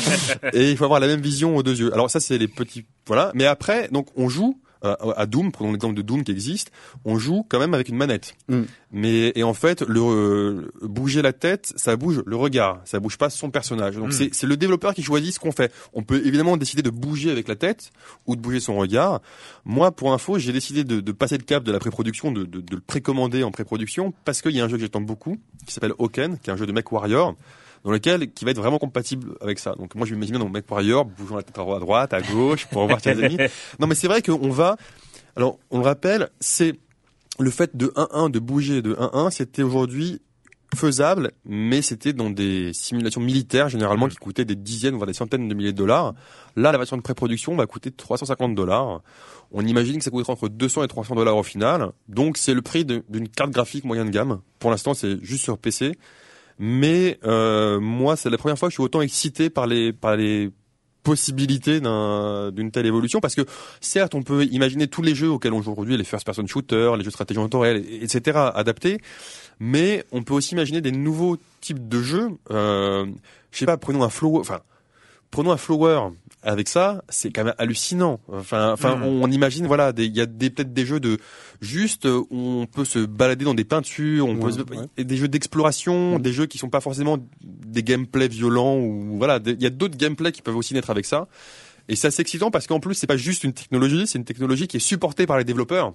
[0.52, 1.92] Et il faut avoir la même vision aux deux yeux.
[1.92, 3.32] Alors ça, c'est les petits, voilà.
[3.34, 6.70] Mais après, donc on joue à Doom, prenons l'exemple de Doom qui existe,
[7.04, 8.34] on joue quand même avec une manette.
[8.48, 8.62] Mm.
[8.92, 13.18] Mais et en fait, le euh, bouger la tête, ça bouge le regard, ça bouge
[13.18, 13.96] pas son personnage.
[13.96, 14.12] Donc Mm.
[14.12, 15.72] c'est c'est le développeur qui choisit ce qu'on fait.
[15.92, 17.90] On peut évidemment décider de bouger avec la tête
[18.26, 19.20] ou de bouger son regard.
[19.64, 22.60] Moi, pour info, j'ai décidé de, de passer le cap de la pré-production, de, de,
[22.60, 25.36] de le précommander en pré-production parce qu'il y a un jeu que j'attends beaucoup
[25.66, 27.34] qui s'appelle Hoken, qui est un jeu de Mech Warrior
[27.86, 29.76] dans lequel qui va être vraiment compatible avec ça.
[29.76, 32.82] Donc moi je m'imagine dans Mech Warrior bougeant la tête à droite, à gauche pour
[32.82, 33.38] revoir tes ennemis.
[33.78, 34.76] Non mais c'est vrai qu'on va
[35.36, 36.74] alors on le rappelle, c'est
[37.38, 40.20] le fait de 1-1 de bouger de 1-1, c'était aujourd'hui
[40.74, 45.46] faisable, mais c'était dans des simulations militaires généralement qui coûtaient des dizaines voire des centaines
[45.46, 46.14] de milliers de dollars.
[46.56, 49.00] Là, la version de pré-production va coûter 350 dollars.
[49.52, 51.92] On imagine que ça coûtera entre 200 et 300 dollars au final.
[52.08, 54.40] Donc c'est le prix d'une carte graphique moyenne de gamme.
[54.58, 55.92] Pour l'instant, c'est juste sur PC.
[56.58, 60.16] Mais euh, moi, c'est la première fois que je suis autant excité par les par
[60.16, 60.50] les
[61.02, 63.42] possibilités d'un- d'une telle évolution parce que
[63.80, 66.96] certes on peut imaginer tous les jeux auxquels on joue aujourd'hui les first person shooters
[66.96, 68.98] les jeux de stratégie en temps réel etc adaptés.
[69.60, 73.06] Mais on peut aussi imaginer des nouveaux types de jeux euh,
[73.52, 74.58] je sais pas prenons un flow enfin
[75.30, 76.00] prenons un flower
[76.42, 79.02] avec ça c'est quand même hallucinant enfin enfin Mm.
[79.22, 81.18] on, imagine voilà il y a des peut-être des jeux de
[81.60, 85.04] juste on peut se balader dans des peintures on peut se- ouais.
[85.04, 86.22] des jeux d'exploration Mm.
[86.22, 89.96] des jeux qui sont pas forcément des gameplays violents ou voilà il y a d'autres
[89.96, 91.26] gameplays qui peuvent aussi naître avec ça
[91.88, 94.66] et c'est assez excitant parce qu'en plus c'est pas juste une technologie c'est une technologie
[94.68, 95.92] qui est supportée par les développeurs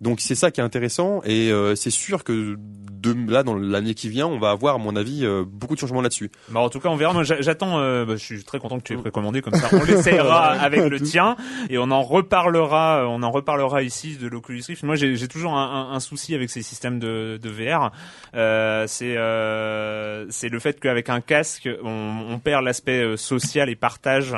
[0.00, 3.94] donc c'est ça qui est intéressant et euh, c'est sûr que de là dans l'année
[3.94, 6.68] qui vient on va avoir à mon avis euh, beaucoup de changements là-dessus Bah, en
[6.70, 7.12] tout cas, on verra.
[7.12, 7.78] Moi, j'a- j'attends.
[7.78, 9.68] euh, bah, je suis très content que tu aies précommandé comme ça.
[9.72, 11.36] On l'essayera avec le tien
[11.68, 13.02] et on en reparlera.
[13.02, 14.82] euh, On en reparlera ici de l'Oculus Rift.
[14.84, 17.92] Moi, j'ai j'ai toujours un, un- un souci avec ces systèmes de, de VR.
[18.34, 23.76] Euh, c'est euh, c'est le fait qu'avec un casque, on, on perd l'aspect social et
[23.76, 24.34] partage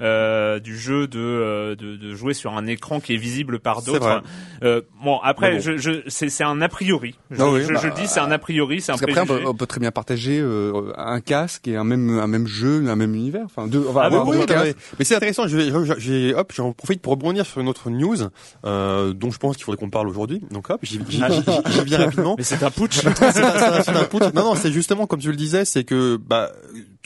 [0.00, 3.82] euh, du jeu de, euh, de de jouer sur un écran qui est visible par
[3.82, 4.22] d'autres.
[4.62, 5.60] Euh, bon, après, bon.
[5.60, 7.18] je, je c'est c'est un a priori.
[7.30, 9.20] Je, Ah oui, je, bah, je dis c'est un a priori, c'est un Parce qu'après,
[9.22, 9.44] on préjugé.
[9.44, 12.84] peut, on peut très bien partager euh, un casque et un même un même jeu,
[12.88, 13.44] un même univers.
[13.44, 13.84] Enfin, deux.
[13.88, 15.46] On va Ah avoir oui, deux oui, mais, c'est intéressant.
[15.46, 18.16] Je vais, j'ai, hop, j'en profite pour rebondir sur une autre news
[18.64, 20.42] euh, dont je pense qu'il faudrait qu'on parle aujourd'hui.
[20.50, 22.34] Donc hop, j'y, viens rapidement.
[22.38, 22.94] Mais c'est un putsch.
[23.00, 24.32] c'est un, c'est un- c'est un putsch.
[24.34, 26.50] Non, non, c'est justement comme tu le disais, c'est que bah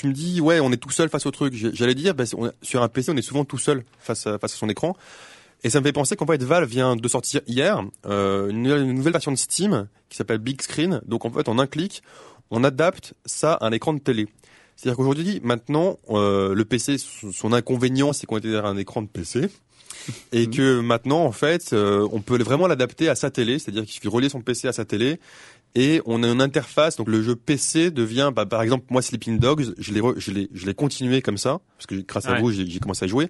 [0.01, 1.55] tu me dis ouais, on est tout seul face au truc.
[1.75, 4.55] J'allais dire, bah, on sur un PC, on est souvent tout seul face à, face
[4.55, 4.97] à son écran.
[5.63, 8.83] Et ça me fait penser qu'en fait Valve vient de sortir hier euh, une, nouvelle-
[8.83, 11.01] une nouvelle version de Steam qui s'appelle Big Screen.
[11.07, 12.03] Donc en fait, en un clic,
[12.51, 14.27] on adapte ça à un écran de télé.
[14.77, 19.09] C'est-à-dire qu'aujourd'hui, maintenant, euh, le PC, son inconvénient, c'est qu'on est derrière un écran de
[19.09, 19.49] PC.
[20.33, 23.93] Et que maintenant, en fait, euh, on peut vraiment l'adapter à sa télé, c'est-à-dire qu'il
[23.93, 25.21] suffit de relier son PC à sa télé
[25.75, 26.97] et on a une interface.
[26.97, 30.49] Donc le jeu PC devient, bah, par exemple, moi Sleeping Dogs, je l'ai, je l'ai,
[30.53, 32.41] je l'ai continué comme ça parce que grâce à Ouais.
[32.41, 33.29] vous, j'ai, j'ai commencé à jouer.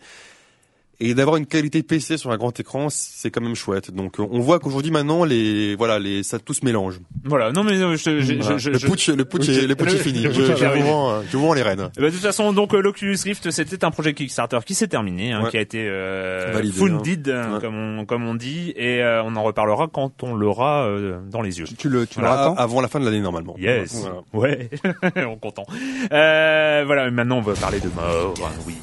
[1.02, 3.90] Et d'avoir une qualité PC sur un grand écran, c'est quand même chouette.
[3.90, 7.00] Donc euh, on voit qu'aujourd'hui maintenant, les voilà, les ça tout se mélange.
[7.24, 8.58] Voilà, non mais euh, je, je, Voilà.
[8.58, 10.20] je, le je- putsch, le putsch, est, le putsch est fini.
[10.22, 11.88] le Je, je euh, je vous vends les rênes.
[11.96, 15.42] Ben, de toute façon, donc l'Oculus Rift, c'était un projet Kickstarter qui s'est terminé, hein,
[15.44, 15.50] Ouais.
[15.50, 17.54] qui a été euh, Validé, funded, hein.
[17.54, 17.60] Ouais.
[17.60, 21.40] comme on comme on dit, et euh, on en reparlera quand on l'aura euh, dans
[21.40, 21.66] les yeux.
[21.78, 23.56] Tu le, tu rattends avant la fin de l'année normalement.
[23.58, 24.04] Yes.
[24.34, 24.58] Voilà.
[24.58, 24.68] Ouais.
[25.02, 25.64] on est content.
[26.12, 28.34] Euh, voilà, maintenant on va parler de mort.
[28.44, 28.74] hein, oui.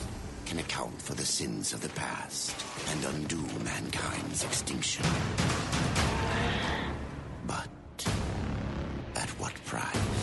[0.47, 2.55] Can account for the sins of the past
[2.89, 5.05] and undo mankind's extinction.
[7.45, 7.67] But
[9.17, 10.16] at what price?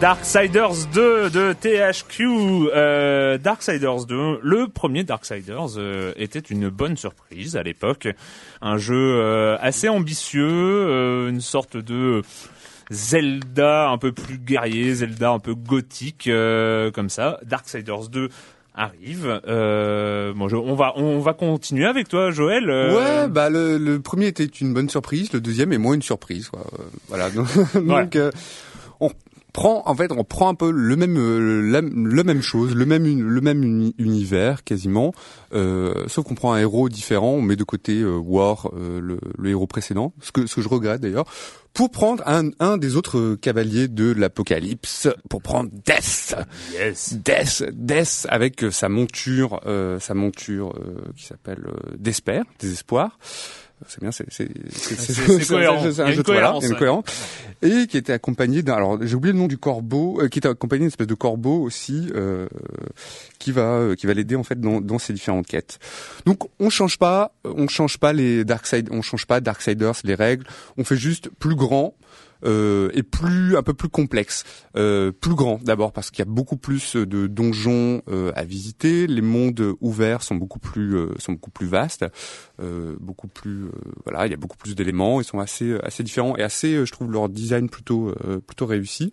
[0.00, 2.24] Darksiders 2 de THQ.
[2.74, 8.08] Euh, Darksiders 2, le premier Darksiders euh, était une bonne surprise à l'époque.
[8.60, 12.22] Un jeu euh, assez ambitieux, euh, une sorte de
[12.90, 17.38] Zelda un peu plus guerrier, Zelda un peu gothique, euh, comme ça.
[17.44, 18.28] Darksiders 2
[18.74, 19.40] arrive.
[19.46, 22.68] Euh, bon, je- on va on va continuer avec toi, Joël.
[22.68, 26.02] Euh, Ouais, bah le, le premier était une bonne surprise, le deuxième est moins une
[26.02, 26.48] surprise.
[26.48, 26.66] Quoi.
[26.78, 27.30] Euh, voilà.
[27.34, 28.02] Donc, Voilà.
[28.04, 28.30] donc, euh,
[29.00, 29.10] on
[29.56, 32.84] prend en fait on prend un peu le même euh, la, le même chose, le
[32.84, 35.12] même le même uni- univers quasiment,
[35.54, 39.18] euh, sauf qu'on prend un héros différent, on met de côté euh, War, euh, le,
[39.38, 41.24] le héros précédent, ce que ce que je regrette d'ailleurs,
[41.72, 46.36] pour prendre un un des autres cavaliers de l'apocalypse, pour prendre Death.
[46.72, 47.14] Yes.
[47.24, 53.18] Death, Death avec euh, sa monture, euh, sa monture euh, qui s'appelle euh, Despair, désespoir.
[53.86, 55.80] C'est bien, c'est c'est c'est C'est- c'est cohérent.
[55.82, 56.74] c'est un une jeu de- voilà, cohérence, une.
[57.62, 60.48] Et qui était accompagné d'un, alors j'ai oublié le nom du corbeau, euh, qui était
[60.48, 62.48] accompagné d'une espèce de corbeau aussi, euh,
[63.38, 65.78] qui va euh, qui va l'aider en fait dans dans ses différentes quêtes.
[66.24, 70.46] Donc on change pas, on change pas les Darkside, on change pas Darksiders les règles,
[70.78, 71.94] on fait juste plus grand.
[72.46, 74.44] Euh, et plus un peu plus complexe,
[74.76, 79.06] euh, plus grand d'abord parce qu'il y a beaucoup plus de donjons euh, à visiter,
[79.06, 82.04] les mondes ouverts sont beaucoup plus euh, sont beaucoup plus vastes,
[82.62, 83.70] euh, beaucoup plus euh,
[84.04, 86.92] voilà, il y a beaucoup plus d'éléments, ils sont assez assez différents et assez je
[86.92, 88.14] trouve leur design plutôt
[88.46, 89.12] plutôt réussi.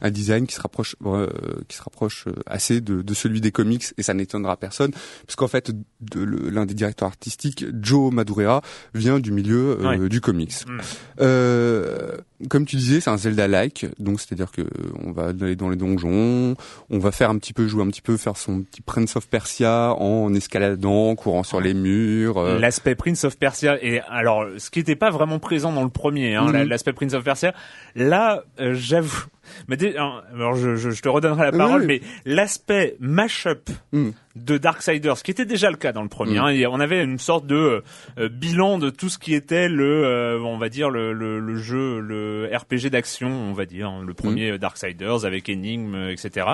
[0.00, 1.26] Un design qui se rapproche euh,
[1.68, 4.92] qui se rapproche euh, assez de, de celui des comics et ça n'étonnera personne
[5.26, 8.62] puisqu'en fait de- l'un des directeurs artistiques Joe Madureira
[8.94, 10.08] vient du milieu euh, Ouais.
[10.08, 10.54] du comics.
[10.66, 10.80] Mm.
[11.20, 12.16] Euh,
[12.48, 14.62] comme tu disais, c'est un Zelda-like, donc c'est-à-dire que
[15.04, 16.54] on va aller dans les donjons,
[16.88, 19.28] on va faire un petit peu jouer un petit peu, faire son petit Prince of
[19.28, 22.40] Persia en escaladant, courant sur les murs.
[22.40, 26.36] L'aspect Prince of Persia et alors ce qui n'était pas vraiment présent dans le premier,
[26.36, 26.52] hein, Mhm.
[26.52, 27.54] la- l'aspect Prince of Persia.
[27.96, 29.24] Là, euh, j'avoue.
[29.68, 31.86] Mais dé- alors je, je, je te redonnerai la parole, oui.
[31.86, 34.10] mais l'aspect mashup Mm.
[34.36, 36.42] de Darksiders, qui était déjà le cas dans le premier, Mm.
[36.44, 37.82] hein, et on avait une sorte de
[38.18, 41.56] euh, bilan de tout ce qui était le, euh, on va dire le, le, le
[41.56, 44.58] jeu, le RPG d'action, on va dire, hein, le premier Mm.
[44.58, 46.46] Darksiders avec énigmes, euh, etc.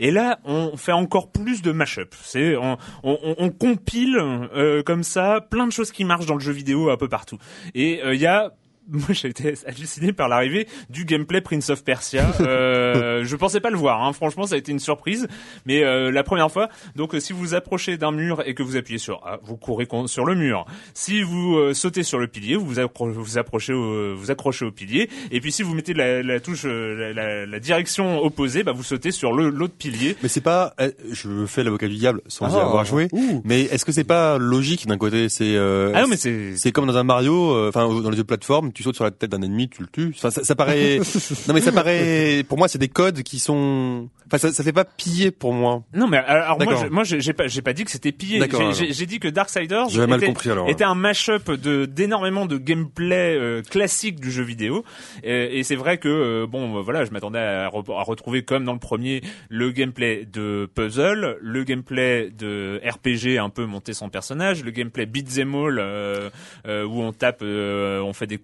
[0.00, 2.14] Et là, on fait encore plus de mashup.
[2.22, 6.34] C'est on, on, on- on compile euh, comme ça plein de choses qui marchent dans
[6.34, 7.38] le jeu vidéo un peu partout.
[7.74, 8.52] Et il y a
[8.90, 12.30] moi j'ai été halluciné par l'arrivée du gameplay Prince of Persia.
[12.40, 14.12] Euh, je pensais pas le voir, hein.
[14.12, 15.28] franchement ça a été une surprise,
[15.66, 16.68] mais euh, la première fois.
[16.96, 19.56] Donc euh, si vous vous approchez d'un mur et que vous appuyez sur A, vous
[19.56, 20.64] courez sur le mur.
[20.94, 25.08] Si vous euh, sautez sur le pilier, vous vous, approchez au, vous accrochez au pilier.
[25.30, 28.72] Et puis si vous mettez la, la touche, euh, la, la- la direction opposée, bah
[28.72, 30.16] vous sautez sur l'autre pilier.
[30.22, 30.74] Mais c'est pas,
[31.10, 32.62] je fais l'avocat du diable sans y Ah.
[32.62, 33.08] avoir joué.
[33.12, 33.42] Ouh.
[33.44, 36.72] Mais est-ce que c'est pas logique d'un côté C'est euh, Ah non mais c'est c'est
[36.72, 38.26] comme dans un Mario, euh, enfin dans les jeux de
[38.72, 40.14] tu sautes sur la tête d'un ennemi, tu le tues.
[40.16, 40.98] Enfin, ça, ça paraît.
[41.48, 42.44] non mais ça paraît.
[42.48, 44.08] Pour moi, c'est des codes qui sont.
[44.26, 45.82] Enfin, ça, ça fait pas piller pour moi.
[45.94, 48.38] non mais alors moi je- moi j'ai pas j'ai pas dit que c'était pillé.
[48.38, 50.68] D'accord, J'ai- dit que Darksiders J'avais mal était- compris alors.
[50.70, 54.84] était un mashup de d'énormément de gameplay euh, classique du jeu vidéo
[55.22, 58.42] et, et c'est vrai que euh, bon euh, voilà je m'attendais à, re- à retrouver
[58.42, 63.92] comme dans le premier le gameplay de puzzle le gameplay de RPG un peu monter
[63.92, 66.30] son personnage le gameplay beat'em all euh,
[66.66, 68.38] euh, où on tape euh, on fait des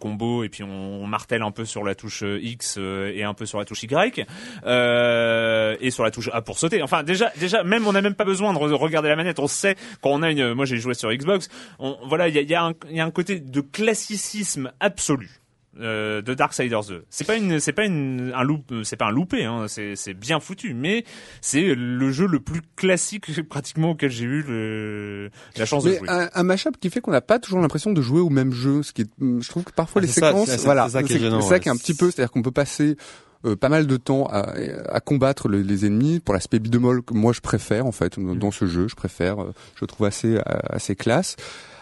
[0.44, 3.34] et puis on, on martèle un peu sur la touche euh, X euh, et un
[3.34, 4.26] peu sur la touche Y
[4.66, 6.82] euh, et sur la touche A pour sauter.
[6.82, 9.38] Enfin déjà déjà même on n'a même pas besoin de re- regarder la manette.
[9.38, 12.38] On sait quand on a une moi j'ai joué sur Xbox on, voilà il y
[12.38, 15.37] a, y, a y a un côté de classicisme absolu
[15.80, 17.04] euh, de Darksiders 2.
[17.10, 19.96] C'est pas une, c'est pas une, un loop, euh, c'est pas un loupé, hein, c'est,
[19.96, 21.04] c'est bien foutu, mais
[21.40, 26.08] c'est le jeu le plus classique pratiquement auquel j'ai eu le, la chance de jouer.
[26.08, 28.82] un, un mashup qui fait qu'on n'a pas toujours l'impression de jouer au même jeu,
[28.82, 30.86] ce qui est, hum, je trouve que parfois Ah, les ça, séquences, c'est- c'est- voilà,
[30.86, 32.42] c'est ça qui est c'est gênant, c'est ça qui est un petit peu, c'est-à-dire qu'on
[32.42, 32.96] peut passer
[33.44, 34.52] euh, pas mal de temps à,
[34.92, 38.34] à combattre le- les ennemis pour l'aspect beat'em que moi je préfère en fait dans,
[38.34, 41.36] dans ce jeu, je préfère, euh, je le trouve assez assez classe.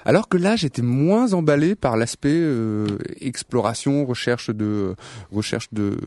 [0.06, 2.86] Alors que là, j'étais moins emballé par l'aspect euh,
[3.20, 4.94] exploration, recherche de
[5.32, 5.98] recherche de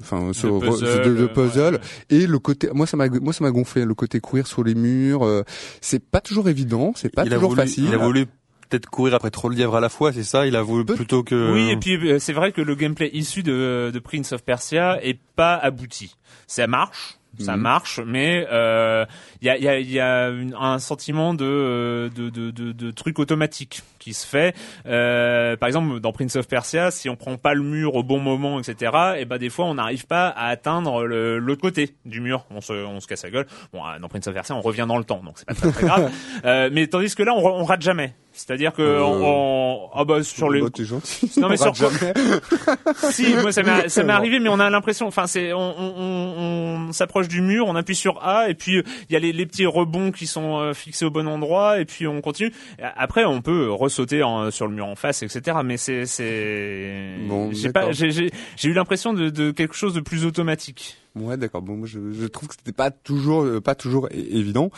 [0.00, 1.80] enfin puzzle, de, de euh, puzzle ouais.
[2.10, 4.74] et le côté moi ça m'a moi ça m'a gonflé le côté courir sur les
[4.74, 5.42] murs, euh,
[5.80, 7.84] c'est pas toujours évident, c'est pas il toujours voulu, facile.
[7.84, 8.26] Il a voulu
[8.68, 10.46] peut-être courir après trop de lièvres à la fois, c'est ça?
[10.46, 11.52] Il a voulu Peut- plutôt que.
[11.52, 14.98] Oui, et puis euh, c'est vrai que le gameplay issu de, de Prince of Persia
[15.04, 16.16] est pas abouti.
[16.46, 17.62] Ça marche, ça Mhm.
[17.62, 19.04] marche, mais euh,
[19.40, 22.72] il y a, y a, y a une- un sentiment de, euh, de, de, de,
[22.72, 24.54] de truc automatique qui se fait.
[24.86, 28.20] Euh, par exemple, dans Prince of Persia, si on prend pas le mur au bon
[28.20, 32.44] moment, etc., et ben des fois on n'arrive pas à atteindre l'autre côté du mur.
[32.50, 33.46] On se, on se casse la gueule.
[33.72, 35.70] Bon, euh, dans Prince of Persia, on revient dans le temps, donc c'est pas très,
[35.72, 36.10] très grave.
[36.44, 38.14] Euh, mais tandis que là, on rate jamais.
[38.36, 41.30] C'est-à-dire que Euh, on, on- ah bah sur les Bah, t'es gentil.
[41.40, 41.72] Non, mais sur-
[43.12, 46.86] si, moi ça m'est ça m'est arrivé, mais on a l'impression, enfin c'est, on, on,
[46.88, 49.32] on, s'approche du mur, on appuie sur A, et puis euh, il y a les,
[49.32, 52.52] les petits rebonds qui sont euh, fixés au bon endroit, et puis on continue.
[52.96, 55.58] Après, on peut ressauter en, sur le mur en face, etc.
[55.64, 59.94] Mais c'est, c'est, Bon, j'ai pas, j'ai, j'ai, j'ai eu l'impression de, de quelque chose
[59.94, 60.96] de plus automatique.
[61.16, 61.62] Ouais, d'accord.
[61.62, 64.70] Bon, je, je trouve que c'était pas toujours, euh, pas toujours évident.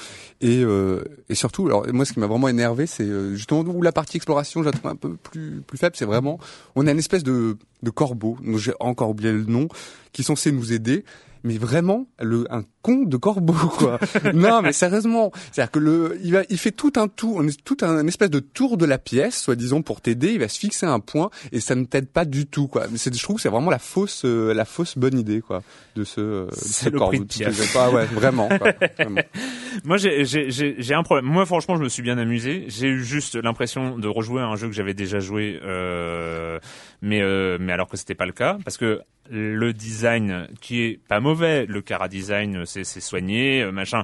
[0.42, 3.81] Et, euh, et surtout, alors moi, ce qui m'a vraiment énervé, c'est euh, justement où
[3.81, 5.96] la partie exploration, je la trouve un peu plus, plus faible.
[5.96, 6.38] C'est vraiment,
[6.75, 9.68] on a une espèce de, de corbeau, dont j'ai encore oublié le nom,
[10.12, 11.05] qui est censé nous aider.
[11.46, 14.00] Mais vraiment, le, un con de corbeau, quoi.
[14.35, 15.30] non, mais sérieusement.
[15.52, 18.40] C'est-à-dire que le, il va, il fait tout un tour, un- tout un, espèce de
[18.40, 20.32] tour de la pièce, soi-disant pour t'aider.
[20.32, 22.87] Il va se fixer un point et ça ne t'aide pas du tout, quoi.
[22.90, 25.62] Mais c'est, je trouve que c'est vraiment la fausse, euh, la fausse bonne idée, quoi,
[25.94, 27.24] de ce, euh, ce corbeau.
[27.24, 27.76] Piaf.
[27.76, 28.72] Ah ouais, vraiment, quoi.
[28.98, 29.20] Vraiment.
[29.85, 31.26] Moi, j'ai, j'ai, j'ai, j'ai un problème.
[31.26, 32.64] Moi, franchement, je me suis bien amusé.
[32.68, 36.59] J'ai eu juste l'impression de rejouer à un jeu que j'avais déjà joué, euh,
[37.02, 41.00] mais euh, mais alors que c'était pas le cas, parce que le design qui est
[41.09, 44.03] pas mauvais, le cara design, c'est, c'est soigné, euh, machin.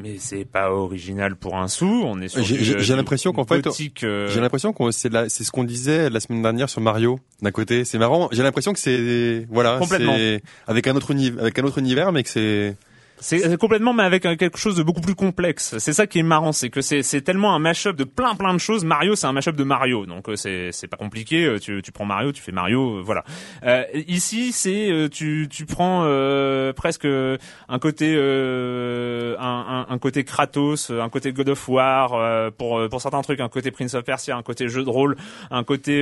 [0.00, 2.02] Mais c'est pas original pour un sou.
[2.06, 3.66] On est sur J'ai- euh, l'impression qu'en fait,
[4.04, 7.18] euh, J'ai l'impression qu'on c'est c'est ce qu'on disait la semaine dernière sur Mario.
[7.42, 8.28] D'un côté, c'est marrant.
[8.30, 10.14] J'ai l'impression que c'est voilà, Complètement.
[10.16, 12.76] c'est avec un autre univers, avec un autre univers, mais que c'est
[13.20, 15.76] C'est complètement, mais avec quelque chose de beaucoup plus complexe.
[15.78, 18.58] C'est ça qui est marrant, c'est que c'est tellement un mashup de plein plein de
[18.58, 18.84] choses.
[18.84, 21.44] Mario, c'est un mashup de Mario, donc euh, c'est pas compliqué.
[21.44, 23.24] Euh, Tu tu prends Mario, tu fais Mario, euh, voilà.
[23.64, 30.24] Euh, ici, c'est tu tu prends euh, presque un côté euh, un, un, un côté
[30.24, 34.36] Kratos, un côté God of War pour pour certains trucs, un côté Prince of Persia,
[34.36, 35.16] un côté jeu de rôle,
[35.50, 35.96] un côté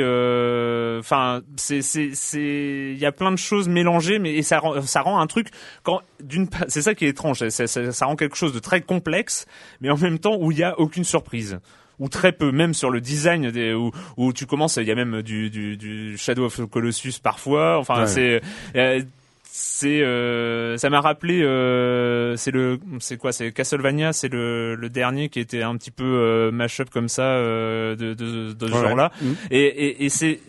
[0.99, 4.83] enfin c'est c'est c'est il y a plein de choses mélangées, mais et ça rend
[4.83, 5.49] ça rend un truc
[5.83, 9.47] quand d'une c'est ça qui est étrange, ça rend quelque chose de très complexe,
[9.81, 11.59] mais en même temps où il y a aucune surprise
[11.99, 14.95] ou très peu, même sur le design des, où, où tu commences, il y a
[14.95, 17.79] même du, du, du Shadow of the Colossus parfois.
[17.79, 18.07] Enfin, Ouais.
[18.07, 18.42] c'est
[18.77, 19.03] euh,
[19.59, 24.90] c'est euh, ça m'a rappelé euh, c'est le c'est quoi c'est Castlevania c'est le, le
[24.90, 28.73] dernier qui était un petit peu euh, mashup comme ça euh, de de, de ce
[28.75, 28.81] Ouais.
[28.83, 29.35] genre là Mhm.
[29.51, 30.40] et, et, et c'est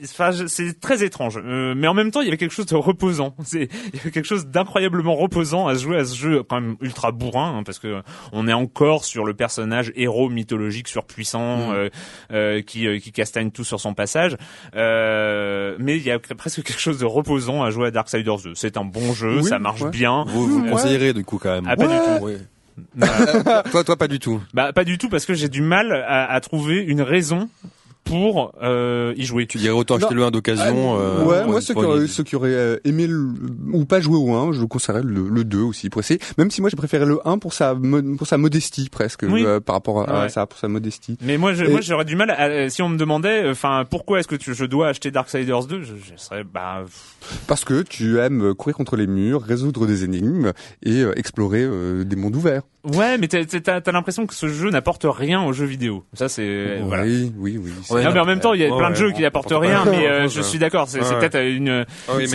[0.48, 1.40] c'est très étrange.
[1.42, 3.34] Euh, mais en même temps il y avait quelque chose de reposant.
[3.46, 6.60] C'est il y avait quelque chose d'incroyablement reposant à se jouer à ce jeu quand
[6.60, 8.02] même ultra bourrin hein, parce que
[8.34, 11.74] on est encore sur le personnage héros mythologique surpuissant
[12.32, 14.36] euh, qui qui castagne tout sur son passage.
[14.76, 18.54] Euh, mais il y a presque quelque chose de reposant à jouer à Darksiders 2
[18.56, 19.90] c'est un bon jeu Oui, ça marche ouais.
[19.90, 21.66] bien vous, vous conseillerez du coup quand même.
[21.68, 22.28] Ah, pas du tout.
[22.96, 24.40] Bah, toi, toi, pas du tout.
[24.54, 27.50] bah pas du tout parce que j'ai du mal à, à trouver une raison
[28.08, 30.96] pour euh, y jouer Tu dirais autant acheter le 1 d'occasion.
[30.96, 33.30] Ah, euh, ouais, moi ceux qui, auraient, ceux qui auraient euh, aimé le,
[33.74, 36.20] ou pas joué au 1, je conseillerais le, le 2 aussi pour essayer.
[36.38, 37.76] Même si moi j'ai préféré le 1 pour sa
[38.18, 39.44] pour sa modestie presque Oui.
[39.46, 40.30] euh, par rapport à, Ouais.
[40.30, 41.18] ça, pour sa modestie.
[41.22, 42.32] Mais moi, je, Et- moi, j'aurais du mal.
[42.32, 45.82] À, si on me demandait, enfin, pourquoi est-ce que tu, je dois acheter Darksiders 2,
[45.84, 46.84] je, je serais, bah,
[47.48, 52.04] Parce que tu aimes courir contre les murs, résoudre des énigmes et euh, explorer euh,
[52.04, 52.62] des mondes ouverts.
[52.96, 56.04] Ouais, mais t'as, t'as, t'as l'impression que ce jeu n'apporte rien aux jeux vidéo.
[56.14, 57.04] Ça, c'est voilà.
[57.04, 57.72] Oui, oui, oui.
[57.90, 59.22] Ouais, non, mais en même temps, il y a Ouais, plein de ouais, jeux qui
[59.22, 60.44] n'apportent rien, mais euh, je ouais.
[60.44, 60.88] suis d'accord.
[60.90, 61.86] C'est, peut-être une.
[62.08, 62.28] Ah oui,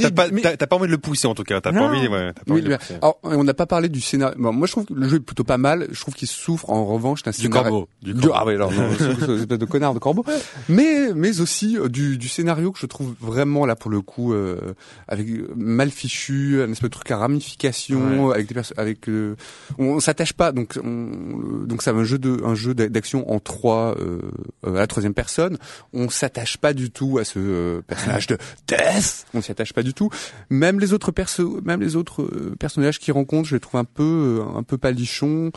[0.00, 1.60] t'as pas, mais- t'as- t'as pas envie de le pousser en tout cas.
[1.60, 3.88] T'as pas envie, ouais, t'as pas Oui, envie de le alors, on n'a pas parlé
[3.88, 4.34] du scénario.
[4.38, 5.86] Bon, moi, je trouve que le jeu est plutôt pas mal.
[5.90, 7.62] Je trouve qu'il souffre en revanche d'un Du scénario.
[7.70, 7.88] corbeau.
[8.02, 8.34] Du Du- corbeau.
[8.36, 10.24] ah oui, alors espèce de connard de corbeau.
[10.68, 14.32] Mais mais aussi euh, du, du scénario que je trouve vraiment là pour le coup
[14.32, 14.74] euh,
[15.08, 19.36] avec mal fichu, un espèce de truc à ramification, avec des avec euh,
[19.78, 20.52] on s'attache pas.
[20.52, 24.20] Donc, on, donc c'est un jeu de, un jeu d'action en trois euh,
[24.64, 25.58] à la troisième personne.
[25.92, 29.26] On s'attache pas du tout à ce euh, personnage de Death.
[29.34, 30.10] On s'y attache pas du tout.
[30.50, 33.84] Même les autres persos, même les autres euh, personnages qui rencontrent, je les trouve un
[33.84, 35.50] peu, un peu palichon.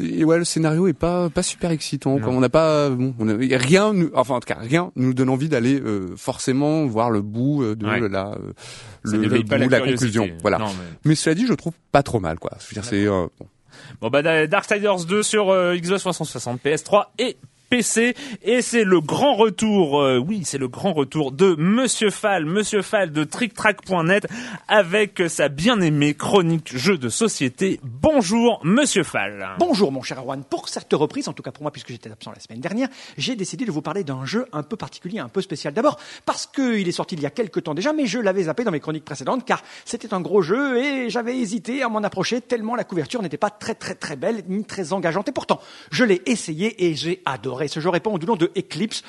[0.00, 2.18] Et ouais, le scénario est pas, pas super excitant.
[2.18, 2.32] Quoi.
[2.32, 5.48] On n'a pas, bon, on a, rien, enfin en tout cas rien nous donne envie
[5.48, 5.82] d'aller
[6.16, 8.36] forcément voir le bout de la,
[9.02, 10.28] le, le bout, la, la conclusion.
[10.42, 10.58] Voilà.
[10.58, 10.64] mais...
[11.04, 11.14] mais...
[11.14, 12.52] cela dit, je trouve pas trop mal, quoi.
[12.60, 13.30] Je veux dire, c'est bon.
[14.00, 17.36] Bon bah Darksiders 2 sur euh, Xbox 360, PS3 et
[17.72, 22.44] PC et c'est le grand retour, euh, oui c'est le grand retour de Monsieur Fall,
[22.44, 24.26] Monsieur Fall de TrickTrack.net
[24.68, 27.80] avec sa bien-aimée chronique jeu de société.
[27.82, 29.56] Bonjour Monsieur Fall.
[29.58, 30.44] Bonjour mon cher Erwan.
[30.44, 33.36] Pour cette reprise, en tout cas pour moi puisque j'étais absent la semaine dernière, j'ai
[33.36, 35.72] décidé de vous parler d'un jeu un peu particulier, un peu spécial.
[35.72, 38.64] D'abord parce qu'il est sorti il y a quelques temps déjà, mais je l'avais zappé
[38.64, 42.42] dans mes chroniques précédentes car c'était un gros jeu et j'avais hésité à m'en approcher
[42.42, 45.30] tellement la couverture n'était pas très très très belle ni très engageante.
[45.30, 45.58] Et pourtant,
[45.90, 49.02] je l'ai essayé et j'ai adoré et ce jeu répond du nom de Eclipse,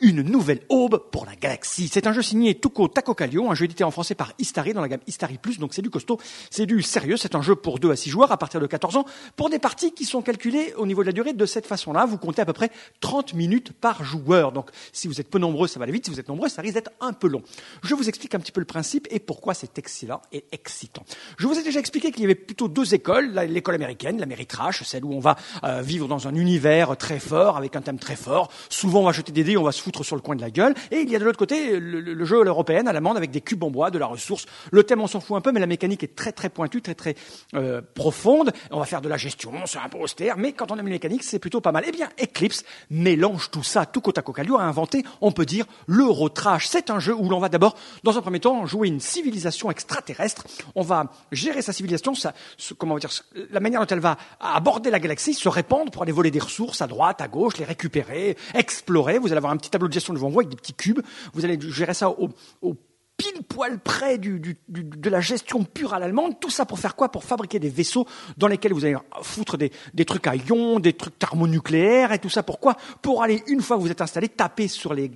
[0.00, 1.88] une nouvelle aube pour la galaxie.
[1.92, 4.88] C'est un jeu signé Tuco Taco un jeu édité en français par Istari dans la
[4.88, 6.18] gamme Istari Plus, donc c'est du costaud,
[6.50, 8.96] c'est du sérieux, c'est un jeu pour 2 à 6 joueurs à partir de 14
[8.96, 9.04] ans,
[9.36, 12.06] pour des parties qui sont calculées au niveau de la durée de cette façon-là.
[12.06, 14.52] Vous comptez à peu près 30 minutes par joueur.
[14.52, 16.62] Donc si vous êtes peu nombreux, ça va aller vite, si vous êtes nombreux, ça
[16.62, 17.42] risque d'être un peu long.
[17.82, 21.04] Je vous explique un petit peu le principe et pourquoi c'est excellent et excitant.
[21.38, 25.04] Je vous ai déjà expliqué qu'il y avait plutôt deux écoles, l'école américaine, l'Améritrash, celle
[25.04, 29.00] où on va euh, vivre dans un univers très fort, avec un très fort, Souvent,
[29.00, 30.74] on va jeter des dés, on va se foutre sur le coin de la gueule.
[30.90, 33.62] Et il y a de l'autre côté le, jeu européen à l'amende avec des cubes
[33.62, 34.46] en bois, de la ressource.
[34.70, 36.94] Le thème, on s'en fout un peu, mais la mécanique est très très pointue, très
[36.94, 37.14] très
[37.54, 38.52] euh, profonde.
[38.70, 40.92] On va faire de la gestion, c'est un peu austère, mais quand on aime les
[40.92, 41.84] mécaniques, c'est plutôt pas mal.
[41.86, 43.86] Eh bien, Eclipse mélange tout ça.
[43.86, 46.68] Tout Kota Calio a inventé, on peut dire, l'Eurotrash.
[46.68, 50.44] C'est un jeu où l'on va d'abord, dans un premier temps, jouer une civilisation extraterrestre.
[50.74, 52.34] On va gérer sa civilisation, sa,
[52.78, 53.10] comment dire,
[53.50, 56.82] la manière dont elle va aborder la galaxie, se répandre pour aller voler des ressources
[56.82, 57.79] à droite, à gauche, les récupérer,
[58.54, 59.18] explorer.
[59.18, 61.00] Vous allez avoir un petit tableau de gestion devant vous avec des petits cubes.
[61.32, 62.30] Vous allez gérer ça au,
[62.62, 62.74] au
[63.20, 66.40] pile poil près du, du, de la gestion pure à l'allemande.
[66.40, 67.10] Tout ça pour faire quoi?
[67.10, 68.06] Pour fabriquer des vaisseaux
[68.36, 72.30] dans lesquels vous allez foutre des, des, trucs à ions, des trucs thermonucléaires et tout
[72.30, 72.42] ça.
[72.42, 72.76] Pourquoi?
[73.02, 75.10] Pour aller, une fois que vous êtes installé, taper sur les,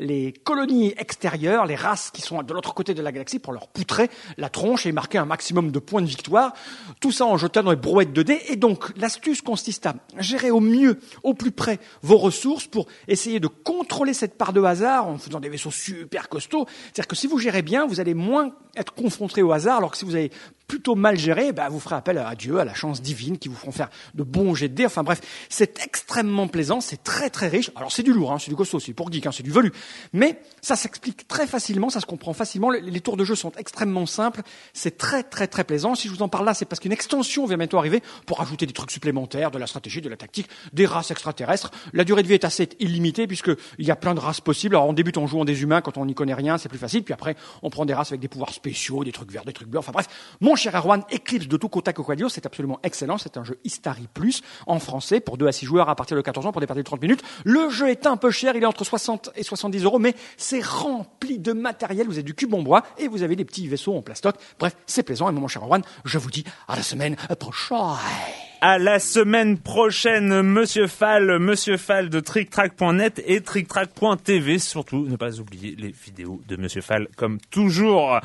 [0.00, 3.68] les colonies extérieures, les races qui sont de l'autre côté de la galaxie pour leur
[3.68, 6.54] poutrer la tronche et marquer un maximum de points de victoire.
[7.00, 8.40] Tout ça en jetant dans les brouettes de dés.
[8.48, 13.40] Et donc, l'astuce consiste à gérer au mieux, au plus près, vos ressources pour essayer
[13.40, 16.66] de contrôler cette part de hasard en faisant des vaisseaux super costauds.
[16.86, 19.96] C'est-à-dire que si vous gérez bien, vous allez moins être confronté au hasard, alors que
[19.96, 20.30] si vous avez
[20.68, 23.56] plutôt mal géré, bah, vous ferez appel à Dieu, à la chance divine, qui vous
[23.56, 24.86] feront faire de bons jets de dés.
[24.86, 27.70] Enfin bref, c'est extrêmement plaisant, c'est très très riche.
[27.74, 29.72] Alors c'est du lourd, hein, c'est du costaud, c'est pour geek, hein, c'est du velu.
[30.12, 32.70] Mais ça s'explique très facilement, ça se comprend facilement.
[32.70, 34.42] Les, tours de jeu sont extrêmement simples,
[34.74, 35.94] c'est très très très plaisant.
[35.94, 38.66] Si je vous en parle là, c'est parce qu'une extension vient bientôt arriver pour ajouter
[38.66, 41.70] des trucs supplémentaires, de la stratégie, de la tactique, des races extraterrestres.
[41.94, 44.76] La durée de vie est assez illimitée puisqu'il y a plein de races possibles.
[44.76, 47.04] Alors on débute en jouant des humains quand on n'y connaît rien, c'est plus facile.
[47.08, 49.68] Puis après, on prend des races avec des pouvoirs spéciaux, des trucs verts, des trucs
[49.68, 49.78] bleus.
[49.78, 50.08] Enfin bref,
[50.42, 53.16] mon cher Erwan, Eclipse de tout Taco Quadio, c'est absolument excellent.
[53.16, 56.20] C'est un jeu Istari Plus en français pour 2 à 6 joueurs à partir de
[56.20, 57.22] 14 ans pour des parties de 30 minutes.
[57.44, 60.62] Le jeu est un peu cher, il est entre 60 et 70 euros, mais c'est
[60.62, 62.06] rempli de matériel.
[62.08, 64.36] Vous avez du cube en bois et vous avez des petits vaisseaux en plastoc.
[64.58, 65.30] Bref, c'est plaisant.
[65.30, 70.42] Et mon cher Erwan, je vous dis à la semaine prochaine à la semaine prochaine,
[70.42, 74.58] Monsieur Fall, Monsieur Fall de TrickTrack.net et TrickTrack.tv.
[74.58, 78.18] Surtout, ne pas oublier les vidéos de Monsieur Fall, comme toujours.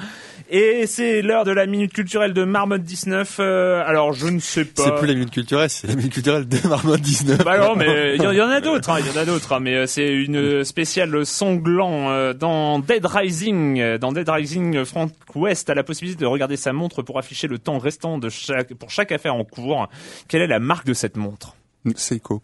[0.49, 3.37] Et c'est l'heure de la minute culturelle de Marmotte 19.
[3.39, 4.83] Euh, alors, je ne sais pas.
[4.83, 7.43] C'est plus la minute culturelle, c'est la minute culturelle de Marmotte 19.
[7.43, 9.53] Bah non, mais il y, en a d'autres, hein, il y en a d'autres.
[9.53, 13.97] Hein, mais euh, c'est une spéciale sanglant euh, dans Dead Rising.
[13.97, 17.59] Dans Dead Rising, Frank West a la possibilité de regarder sa montre pour afficher le
[17.59, 19.87] temps restant de chaque, pour chaque affaire en cours.
[20.27, 21.55] Quelle est la marque de cette montre
[21.95, 22.41] Seiko.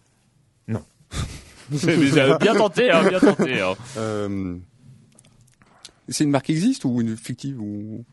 [0.67, 0.83] Non.
[1.71, 3.61] bien tenté, hein, bien tenté.
[3.61, 3.75] Hein.
[3.97, 4.57] Euh,
[6.09, 8.05] c'est une marque qui existe ou une fictive ou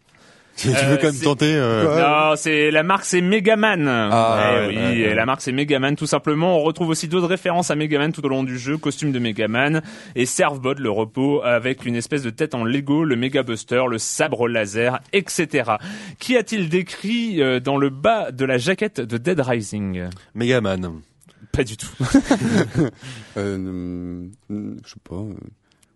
[0.62, 2.00] tu veux euh, quand même tenter euh...
[2.00, 3.86] Non, c'est la marque c'est Megaman.
[3.86, 6.58] Ah, eh oui, la marque c'est Megaman tout simplement.
[6.58, 9.82] On retrouve aussi d'autres références à Megaman tout au long du jeu, costume de Megaman
[10.14, 13.98] et Servbot le repos avec une espèce de tête en Lego, le Mega Buster, le
[13.98, 15.72] sabre laser, etc.
[16.18, 20.04] Qui a-t-il décrit euh, dans le bas de la jaquette de Dead Rising?
[20.34, 21.02] Megaman.
[21.52, 21.86] Pas du tout.
[23.36, 25.22] euh, je sais pas.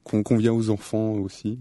[0.02, 1.58] Qu'on convient aux enfants aussi.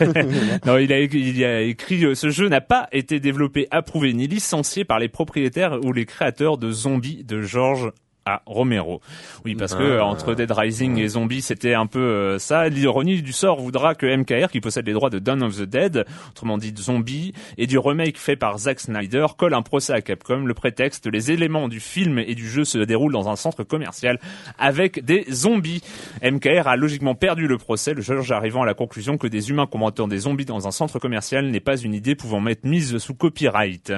[0.66, 4.26] non, il a, il a écrit euh, ce jeu n'a pas été développé, approuvé ni
[4.26, 7.92] licencié par les propriétaires ou les créateurs de Zombies de George
[8.28, 9.00] à Romero.
[9.44, 10.04] Oui, parce que Ah.
[10.04, 12.68] entre Dead Rising et Zombie, c'était un peu euh, ça.
[12.68, 16.04] L'ironie du sort voudra que MKR, qui possède les droits de Dawn of the Dead,
[16.30, 20.44] autrement dit Zombie, et du remake fait par Zack Snyder, colle un procès à Capcom.
[20.44, 24.18] Le prétexte, les éléments du film et du jeu se déroulent dans un centre commercial
[24.58, 25.82] avec des zombies.
[26.22, 29.66] MKR a logiquement perdu le procès, le juge arrivant à la conclusion que des humains
[29.66, 33.14] combattant des zombies dans un centre commercial n'est pas une idée pouvant m'être mise sous
[33.14, 33.92] copyright.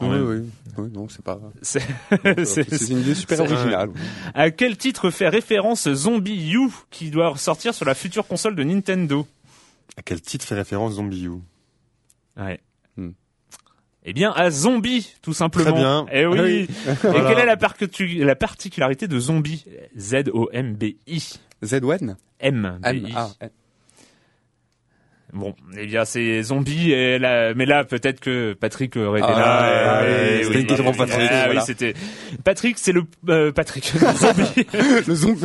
[0.00, 1.40] Oui, oui, oui, non, c'est pas.
[1.62, 1.82] C'est
[2.44, 3.90] C'est une idée super originale.
[4.34, 8.62] À quel titre fait référence Zombie U qui doit sortir sur la future console de
[8.62, 9.26] Nintendo
[9.96, 11.32] À quel titre fait référence Zombie U
[12.36, 12.60] Ouais.
[12.96, 13.10] Hmm.
[14.04, 15.72] Eh bien, à Zombie, tout simplement.
[15.72, 16.06] Très bien.
[16.12, 16.38] Eh oui.
[16.38, 16.68] Ah oui.
[16.70, 17.28] Et Voilà.
[17.28, 19.64] quelle est la, particularité de Zombie?
[19.98, 21.40] Z-O-M-B-I.
[21.64, 22.78] Z-Wen M.
[22.84, 23.08] M.
[23.14, 23.30] Ah.
[25.34, 29.38] Bon, eh bien, c'est Zombie, et là, mais là, peut-être que Patrick aurait été Ah,
[29.38, 30.00] là.
[30.00, 31.94] ah, oui, c'était une question pour Patrick, Ah, oui, c'était.
[32.44, 33.92] Patrick, c'est le, euh, Patrick.
[34.16, 34.66] Zombie.
[35.06, 35.42] le zombie.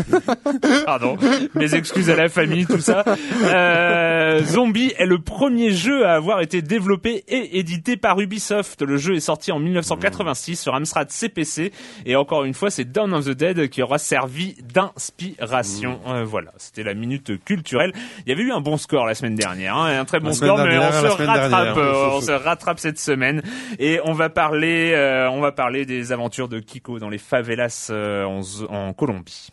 [0.85, 1.17] Pardon,
[1.55, 3.03] mes excuses à la famille, tout ça.
[3.43, 8.81] Euh, Zombie est le premier jeu à avoir été développé et édité par Ubisoft.
[8.81, 11.71] Le jeu est sorti en 1986 sur Amstrad CPC
[12.05, 15.99] et encore une fois, c'est Dawn of the Dead qui aura servi d'inspiration.
[16.07, 17.91] Euh, voilà, c'était la minute culturelle.
[18.25, 20.33] Il y avait eu un bon score la semaine dernière, hein, un très bon La
[20.33, 23.41] score, mais on se rattrape, euh, on se rattrape cette semaine
[23.79, 27.87] et on va parler, euh, on va parler des aventures de Kiko dans les favelas
[27.91, 28.25] euh,
[28.69, 29.49] en Colombie.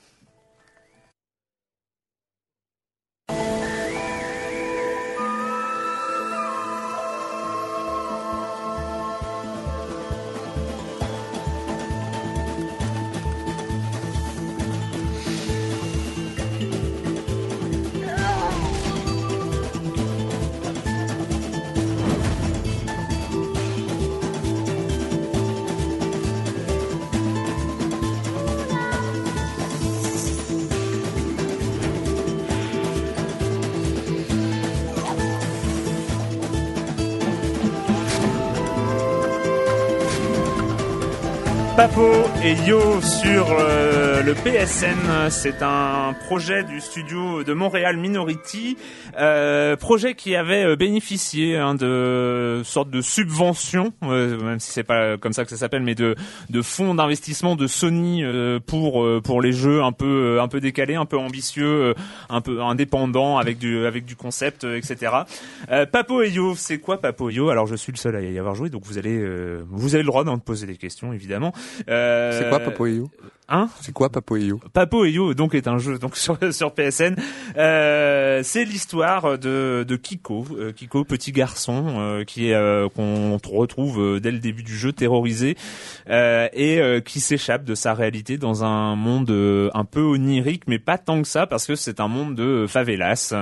[41.80, 42.12] Papo
[42.44, 48.76] et Yo sur euh, le PSN, c'est un projet du studio de Montréal Minority,
[49.18, 54.82] euh, projet qui avait euh, bénéficié hein, de sorte de subvention, euh, même si c'est
[54.84, 56.16] pas comme ça que ça s'appelle, mais de
[56.50, 58.24] de fonds d'investissement de Sony
[58.66, 61.94] pour pour les jeux un peu un peu décalés, un peu ambitieux,
[62.28, 65.12] un peu indépendants avec du avec du concept, etc.
[65.90, 67.48] Papo et Yo, c'est quoi Papo et Yo?
[67.48, 69.18] Alors je suis le seul à y avoir joué, donc vous allez
[69.70, 71.54] vous avez le droit d'en poser des questions évidemment.
[71.78, 73.10] C'est quoi euh, Papoyou
[73.80, 76.72] c'est quoi Papo et Yo Papo et Yo donc est un jeu donc sur, sur
[76.72, 77.16] PSN.
[77.56, 83.38] Euh, c'est l'histoire de, de Kiko, euh, Kiko petit garçon euh, qui est euh, qu'on
[83.38, 85.56] retrouve euh, dès le début du jeu terrorisé
[86.08, 89.30] euh, et qui s'échappe de sa réalité dans un monde
[89.74, 93.34] un peu onirique mais pas tant que ça parce que c'est un monde de favelas.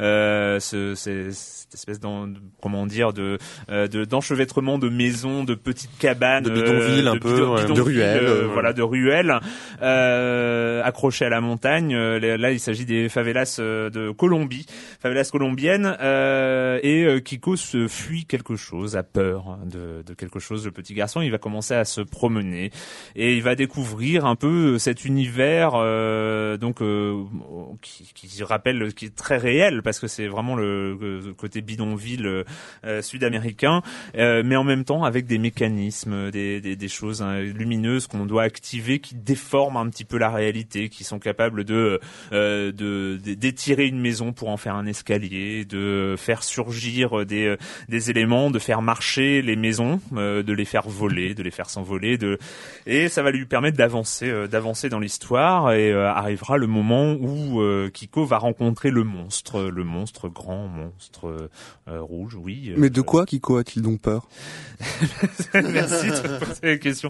[0.00, 2.28] Euh, ce, cette espèce d'en,
[2.62, 3.38] comment dire de,
[3.68, 8.82] de d'enchevêtrement de maisons, de petites cabanes, de bidonvilles un peu, de ruelles, voilà de
[8.82, 9.40] ruelles
[9.82, 11.94] euh, accrochées à la montagne.
[11.94, 14.66] Euh, Là, il s'agit des favelas euh, de Colombie,
[15.00, 20.64] favelas colombiennes, euh, et Kiko se fuit quelque chose, a peur de, de quelque chose.
[20.64, 22.70] Le petit garçon, il va commencer à se promener
[23.14, 27.22] et il va découvrir un peu cet univers, euh, donc euh,
[27.80, 32.44] qui, qui rappelle, qui est très réel parce que c'est vraiment le, le côté bidonville
[32.84, 33.82] euh, sud-américain,
[34.14, 38.42] mais en même temps avec des mécanismes, des, des, des choses hein, lumineuses qu'on doit
[38.42, 39.14] activer qui
[39.46, 42.00] déforment un petit peu la réalité, qui sont capables de
[42.32, 47.46] euh, de de- d'étirer une maison pour en faire un escalier, de faire surgir des
[47.46, 47.56] euh,
[47.88, 51.70] des éléments, de faire marcher les maisons, euh, de les faire voler, de les faire
[51.70, 52.38] s'envoler, de
[52.86, 57.12] et ça va lui permettre d'avancer euh, d'avancer dans l'histoire et euh, arrivera le moment
[57.12, 61.48] où euh, Kiko va rencontrer le monstre, le monstre grand monstre
[61.86, 62.72] rouge, oui.
[62.76, 64.26] Mais de quoi Kiko a-t-il donc peur?
[65.54, 67.08] Merci de poser la question.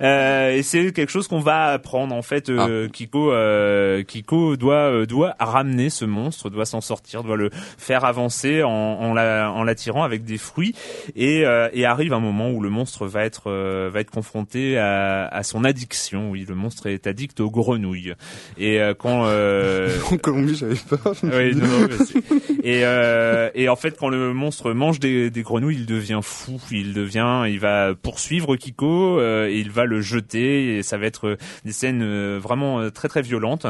[0.00, 2.48] Et c'est quelque chose qu'on va apprendre en fait.
[2.50, 7.50] Euh, Kiko, euh, Kiko doit euh, doit ramener ce monstre, doit s'en sortir, doit le
[7.52, 10.74] faire avancer en, en la- en l'attirant avec des fruits.
[11.16, 14.76] Et, euh, et arrive un moment où le monstre va être euh, va être confronté
[14.78, 16.30] à, à son addiction.
[16.30, 18.14] Oui, le monstre est addict aux grenouilles.
[18.58, 21.14] Et euh, quand euh, En Colombie, j'avais peur.
[21.22, 22.18] oui, non, non, mais c'est-
[22.64, 26.60] et, euh, et en fait, quand le monstre mange des, des grenouilles, il devient fou.
[26.70, 30.76] Il devient, il va poursuivre Kiko euh, et il va le jeter.
[30.78, 33.66] Et ça va être des scènes euh, vraiment euh, très très violentes.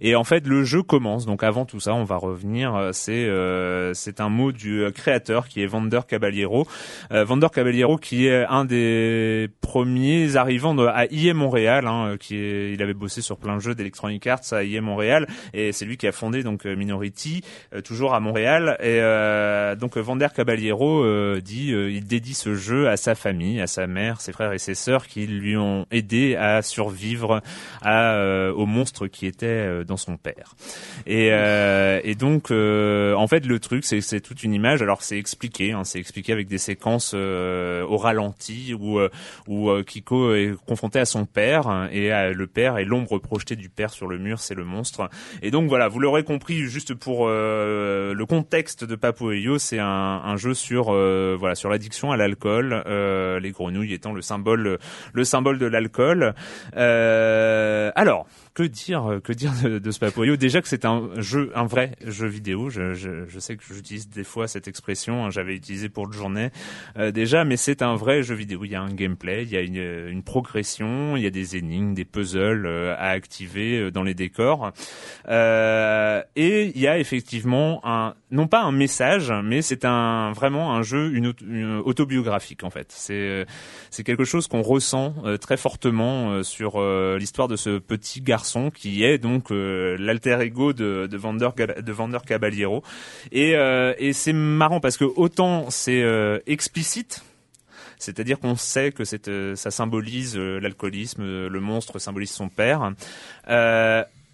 [0.00, 1.26] Et en fait, le jeu commence.
[1.26, 2.74] Donc avant tout ça, on va revenir.
[2.74, 6.66] euh, C'est euh, c'est un mot du créateur qui est Vander Caballero.
[7.12, 11.86] Euh, Vander Caballero qui est un des premiers arrivants à IE Montréal.
[11.86, 15.26] Hein, qui est, il avait bossé sur plein de jeux d'Electronic Arts à IE Montréal
[15.52, 17.42] et c'est lui qui a fondé donc Minority
[17.74, 18.98] euh, toujours à Montréal et
[19.78, 21.04] donc Vander Caballero
[21.40, 24.74] dit il dédie ce jeu à sa famille, à sa mère, ses frères et ses
[24.74, 27.27] sœurs qui lui ont aidé à survivre
[27.82, 30.54] à euh, au monstre qui était euh, dans son père.
[31.06, 34.82] Et, euh, et donc euh, en fait le truc c'est c'est toute une image.
[34.82, 39.08] Alors c'est expliqué hein, c'est expliqué avec des séquences euh, au ralenti où euh,
[39.46, 43.56] où Kiko est confronté à son père hein, et euh, le père et l'ombre projetée
[43.56, 45.08] du père sur le mur c'est le monstre.
[45.42, 49.78] Et donc voilà vous l'aurez compris juste pour le contexte de Papo et Yo c'est
[49.78, 49.86] un,
[50.24, 54.78] un jeu sur voilà sur l'addiction à l'alcool les grenouilles étant le symbole
[55.12, 56.34] le symbole de l'alcool.
[56.76, 57.17] Euh,
[57.94, 58.26] alors
[58.58, 61.92] que dire que dire de, de ce Papoyo Déjà que c'est un jeu, un vrai
[62.04, 62.70] jeu vidéo.
[62.70, 65.24] Je, sais que j'utilise des fois cette expression.
[65.26, 66.50] hein, J'avais utilisé pour le journée
[66.96, 68.64] euh, déjà, mais c'est un vrai jeu vidéo.
[68.64, 69.76] Il y a un gameplay, il y a une,
[70.08, 74.14] une progression, il y a des énigmes, des puzzles euh, à activer euh, dans les
[74.14, 74.72] décors,
[75.28, 80.74] Euh, et il y a effectivement un, non pas un message, mais c'est un vraiment
[80.74, 82.90] un jeu, une, auto- une autobiographique en fait.
[82.90, 83.44] C'est euh,
[84.04, 88.47] quelque chose qu'on ressent euh, très fortement euh, sur euh, l'histoire de ce petit garçon
[88.74, 91.16] qui est donc euh, l'alter ego de, de
[91.92, 92.82] Vander Caballero
[93.32, 97.22] et euh, et c'est marrant parce que autant c'est euh, explicite
[97.98, 102.92] c'est-à-dire qu'on sait que ça symbolise l'alcoolisme, le monstre symbolise son père.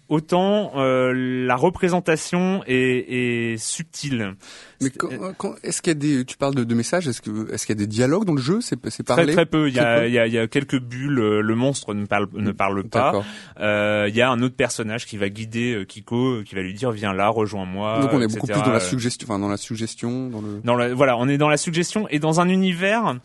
[0.09, 1.13] Autant euh,
[1.47, 4.35] la représentation est, est subtile.
[4.81, 7.51] Mais quand, quand- est-ce qu'il y a des, tu parles de, de messages, est-ce que,
[7.53, 9.33] est-ce qu'il y a des dialogues dans le jeu, c'est, c'est Très parlé?
[9.33, 9.67] très peu.
[9.69, 11.19] Il y Très a, il y a, il y a quelques bulles.
[11.19, 13.23] euh, Le monstre ne parle ne parle pas.
[13.59, 16.73] Euh, Il y a un autre personnage qui va guider euh, Kiko, qui va lui
[16.73, 18.01] dire viens là, rejoins-moi.
[18.01, 18.39] Donc on est etc.
[18.41, 20.61] beaucoup plus dans la suggestion, enfin dans la suggestion, dans le.
[20.63, 23.15] dans la, voilà, on est dans la suggestion et dans un univers.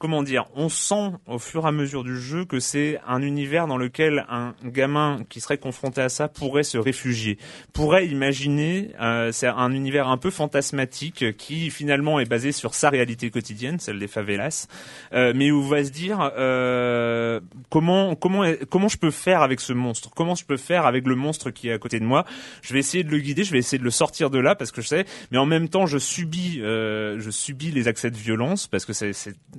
[0.00, 3.66] Comment dire On sent au fur et à mesure du jeu que c'est un univers
[3.66, 7.36] dans lequel un gamin qui serait confronté à ça pourrait se réfugier,
[7.74, 8.92] pourrait imaginer.
[8.98, 13.78] euh, c'est un univers un peu fantasmatique qui finalement est basé sur sa réalité quotidienne,
[13.78, 14.68] celle des favelas,
[15.12, 19.74] euh, mais où va se dire euh, comment comment comment je peux faire avec ce
[19.74, 20.08] monstre?
[20.16, 22.24] Comment je peux faire avec le monstre qui est à côté de moi?
[22.62, 24.72] Je vais essayer de le guider, je vais essayer de le sortir de là parce
[24.72, 28.16] que je sais, mais en même temps je subis euh, je subis les accès de
[28.16, 29.12] violence parce que c'est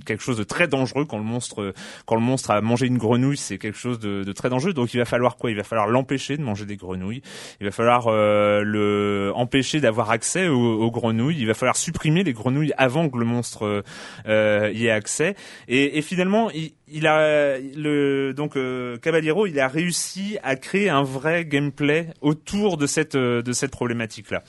[0.04, 1.74] quelque chose de très dangereux quand le monstre
[2.06, 4.74] quand le monstre a mangé une grenouille, c'est quelque chose de, de très dangereux.
[4.74, 5.52] Donc il va falloir quoi?
[5.52, 7.22] Il va falloir l'empêcher de manger des grenouilles.
[7.60, 11.38] Il va falloir euh, le empêcher d'avoir accès aux, aux grenouilles.
[11.40, 13.84] Il va falloir supprimer les grenouilles avant que le monstre
[14.28, 15.36] euh, y ait accès.
[15.68, 20.90] Et, et finalement, il, il a le donc euh, Caballero, il a réussi à créer
[20.90, 24.44] un vrai gameplay autour de cette euh, de cette problématique là.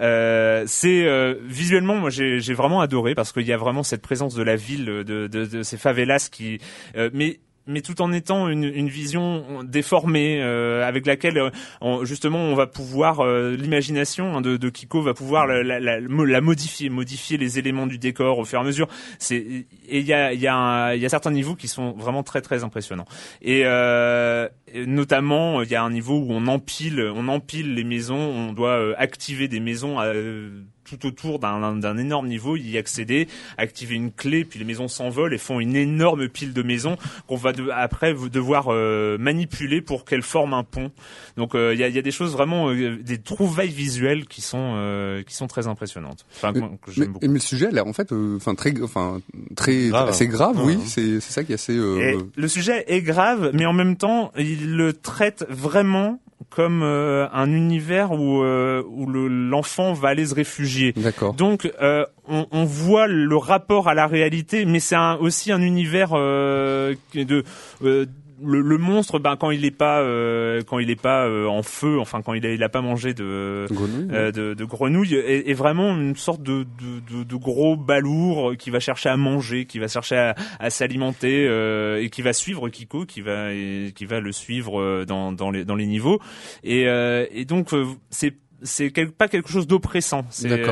[0.00, 4.34] Euh, c'est euh, visuellement, moi j'ai vraiment adoré parce qu'il y a vraiment cette présence
[4.34, 6.58] de la ville, de de, de ces favelas qui,
[6.96, 11.50] euh, mais mais tout en étant une, une vision déformée euh, avec laquelle euh,
[11.80, 15.80] on- justement on va pouvoir euh, l'imagination hein, de, de Kiko va pouvoir la, la,
[15.80, 18.88] la, la modifier modifier les éléments du décor au fur et à mesure.
[19.18, 19.66] C'est et
[19.98, 22.40] il y a il y a il y a certains niveaux qui sont vraiment très
[22.42, 23.06] très impressionnants.
[23.42, 24.48] Et, euh,
[24.86, 28.78] notamment il y a un niveau où on empile on empile les maisons on doit
[28.78, 30.50] euh, activer des maisons euh,
[30.90, 33.28] tout autour d'un énorme niveau, y accéder,
[33.58, 37.36] activer une clé, puis les maisons s'envolent et font une énorme pile de maisons qu'on
[37.36, 40.90] va de- après devoir euh, manipuler pour qu'elles forment un pont.
[41.36, 44.40] Donc euh, il y, a, y a des choses vraiment, euh, des trouvailles visuelles qui
[44.40, 46.26] sont que- qui sont très impressionnantes.
[46.34, 47.26] Enfin, Mais, que- mais- beaucoup.
[47.26, 49.20] mais le sujet a l'air en fait, euh, enfin très, enfin
[49.56, 50.08] très, Grave.
[50.08, 50.78] assez grave, Ouais, oui.
[50.86, 51.76] C'est, c'est ça qui est assez.
[51.76, 57.26] euh, le sujet est grave, mais en même temps, il le traite vraiment comme euh,
[57.32, 60.92] un univers où euh, où le- l'enfant va aller se réfugier.
[60.96, 61.34] D'accord.
[61.34, 65.60] Donc euh, on, on voit le rapport à la réalité, mais c'est un- aussi un
[65.60, 67.44] univers euh, de
[67.84, 68.06] euh,
[68.42, 71.62] le, le monstre, ben quand il est pas euh, quand il est pas euh, en
[71.62, 75.14] feu, enfin quand il a, il a pas mangé de Grenouille, euh, de, de grenouille,
[75.14, 79.16] est, est vraiment une sorte de, de, de, de gros balourd qui va chercher à
[79.16, 83.52] manger, qui va chercher à, à s'alimenter euh, et qui va suivre Kiko, qui va
[83.52, 86.20] et qui va le suivre euh, dans, dans les dans les niveaux.
[86.64, 87.68] Et, euh, et donc
[88.10, 90.22] c'est c'est quel- pas quelque chose d'oppressant.
[90.50, 90.66] Euh,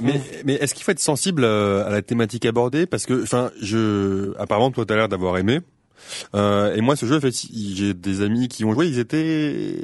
[0.00, 2.86] Mais, mais est-ce qu'il faut être sensible à la thématique abordée?
[2.86, 5.60] Parce que, enfin, je, apparemment, toi, t'as l'air d'avoir aimé.
[6.34, 9.76] Euh, et moi, ce jeu, en fait, j'ai des amis qui ont joué, ils étaient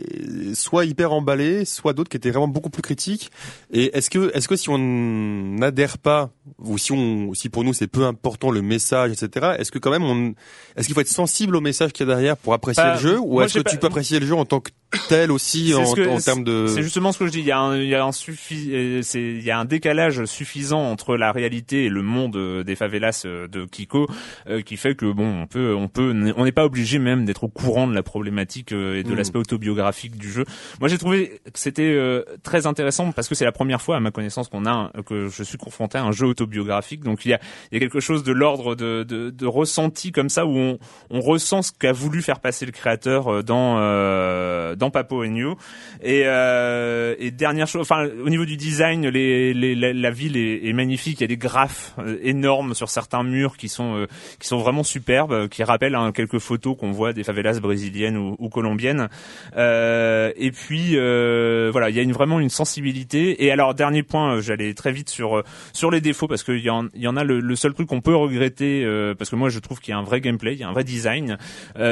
[0.54, 3.30] soit hyper emballés, soit d'autres qui étaient vraiment beaucoup plus critiques.
[3.70, 7.72] Et est-ce que, est-ce que si on n'adhère pas, ou si on, si pour nous
[7.72, 9.54] c'est peu important le message, etc.
[9.58, 10.34] Est-ce que quand même on,
[10.76, 13.00] est-ce qu'il faut être sensible au message qu'il y a derrière pour apprécier Bah, le
[13.00, 14.70] jeu, ou est-ce que tu peux apprécier le jeu en tant que
[15.08, 17.40] tel aussi en, que- en termes de C'est justement ce que je dis.
[17.40, 19.64] Il y a un, il y a un suffi- euh, c'est, il y a un
[19.64, 24.06] décalage suffisant entre la réalité et le monde euh, des favelas euh, de Kiko,
[24.48, 27.44] euh, qui fait que bon, on peut, on peut, on n'est pas obligé même d'être
[27.44, 29.16] au courant de la problématique euh, et de Mm.
[29.16, 30.44] l'aspect autobiographique du jeu.
[30.80, 34.00] Moi, j'ai trouvé que c'était euh, très intéressant parce que c'est la première fois, à
[34.00, 37.02] ma connaissance, qu'on a un- que je suis confronté à un jeu autobiographique.
[37.02, 37.40] Donc il y a,
[37.70, 40.78] il y a quelque chose de l'ordre de, de, de ressenti comme ça où on,
[41.10, 45.56] on ressent ce qu'a voulu faire passer le créateur dans euh, dans Papo New.
[46.02, 50.66] Et, euh, et dernière chose, enfin au niveau du design, les, les, la, ville est,
[50.66, 51.20] est magnifique.
[51.20, 54.06] Il y a des graphes euh, énormes sur certains murs qui sont euh,
[54.38, 58.16] qui sont vraiment superbes, euh, qui rappellent hein, quelques photos qu'on voit des favelas brésiliennes
[58.16, 59.08] ou, ou colombiennes.
[59.56, 63.44] Euh, et puis euh, voilà, il y a une, vraiment une sensibilité.
[63.44, 66.88] Et alors dernier point, j'allais très vite sur sur les défauts parce qu'il y en
[66.94, 68.84] y en a le, le seul truc qu'on peut regretter
[69.18, 70.72] parce que moi je trouve qu'il y a un vrai gameplay, il y a un
[70.72, 71.38] vrai design,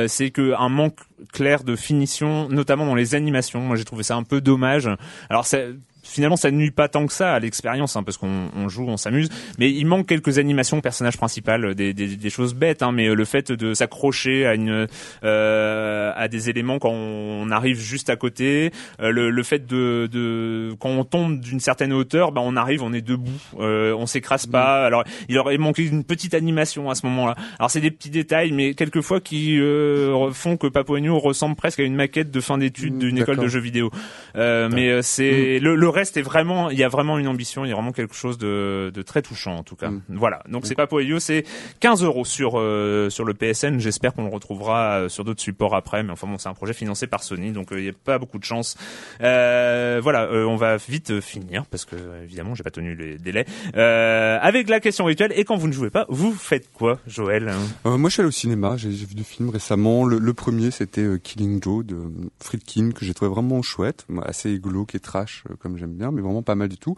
[0.06, 1.00] c'est que un manque
[1.32, 3.60] clair de finition, notamment dans les animations.
[3.60, 4.88] Moi j'ai trouvé ça un peu dommage.
[5.28, 8.50] Alors c'est finalement ça ne nuit pas tant que ça à l'expérience hein, parce qu'on
[8.54, 9.28] on joue on s'amuse.
[9.58, 13.14] Mais il manque quelques animations personnage principal des, des, des choses bêtes hein, mais euh,
[13.14, 14.86] le fait de s'accrocher à une
[15.24, 20.08] euh, à des éléments quand on arrive juste à côté euh, le, le fait de,
[20.10, 24.06] de quand on tombe d'une certaine hauteur bah on arrive on est debout euh, on
[24.06, 24.84] s'écrase pas.
[24.84, 27.36] Alors il aurait manqué une petite animation à ce moment-là.
[27.58, 30.66] Alors c'est des petits détails mais quelquefois qui euh, font que
[30.98, 33.90] New ressemble presque à une maquette de fin d'études Mm, d'une école de jeux vidéo.
[34.36, 37.64] Euh, mais euh, c'est le, le reste est vraiment il y a vraiment une ambition
[37.64, 39.90] il y a vraiment quelque chose de, de très touchant en tout cas.
[39.90, 40.02] Mm.
[40.08, 40.42] voilà.
[40.48, 41.44] Donc c'est pas Poelio c'est
[41.80, 45.74] 15 euros sur euh, sur le PSN j'espère qu'on le retrouvera euh, sur d'autres supports
[45.74, 47.92] après mais enfin bon c'est un projet financé par Sony donc euh, il y a
[47.92, 48.76] pas beaucoup de chance.
[49.20, 52.94] Euh, voilà euh, on va vite euh, finir parce que euh, évidemment j'ai pas tenu
[52.94, 53.44] les délais.
[53.76, 57.52] Euh, avec la question rituelle et quand vous ne jouez pas vous faites quoi Joël?
[57.86, 58.76] Euh, moi, je suis allé au cinéma.
[58.76, 60.04] J'ai vu deux films récemment.
[60.04, 62.08] Le, le premier, c'était euh, Killing Joe de euh,
[62.40, 66.22] Friedkin, que j'ai trouvé vraiment chouette, assez glauque et trash, euh, comme j'aime bien, mais
[66.22, 66.96] vraiment pas mal du tout.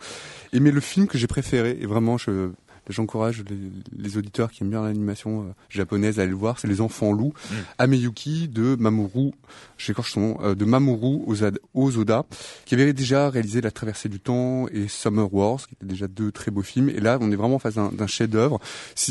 [0.53, 2.51] Et mais le film que j'ai préféré, et vraiment, je
[2.91, 3.57] j'encourage les,
[3.97, 7.13] les auditeurs qui aiment bien l'animation euh, japonaise à aller le voir, c'est Les Enfants
[7.13, 7.55] Loups, Mm.
[7.79, 9.33] Ameyuki de Mamoru,
[9.79, 12.27] j'écorche son nom, euh, de Mamoru Ozada, Ozoda,
[12.65, 16.31] qui avait déjà réalisé La Traversée du Temps et Summer Wars, qui étaient déjà deux
[16.31, 16.91] très beaux films.
[16.91, 18.61] Et là, on est vraiment en face d'un chef-d'œuvre.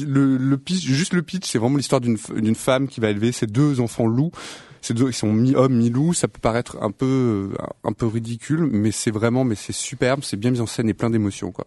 [0.05, 3.47] Le, le pitch, juste le pitch, c'est vraiment l'histoire d'une femme qui va élever ses
[3.47, 4.31] deux enfants loups.
[4.83, 6.13] Ces deux, ils sont mi-homme, mi-loup.
[6.13, 7.51] Ça peut paraître un peu,
[7.85, 10.19] un peu ridicule, mais c'est vraiment, mais c'est superbe.
[10.23, 11.65] C'est bien mis en scène et plein d'émotions, quoi.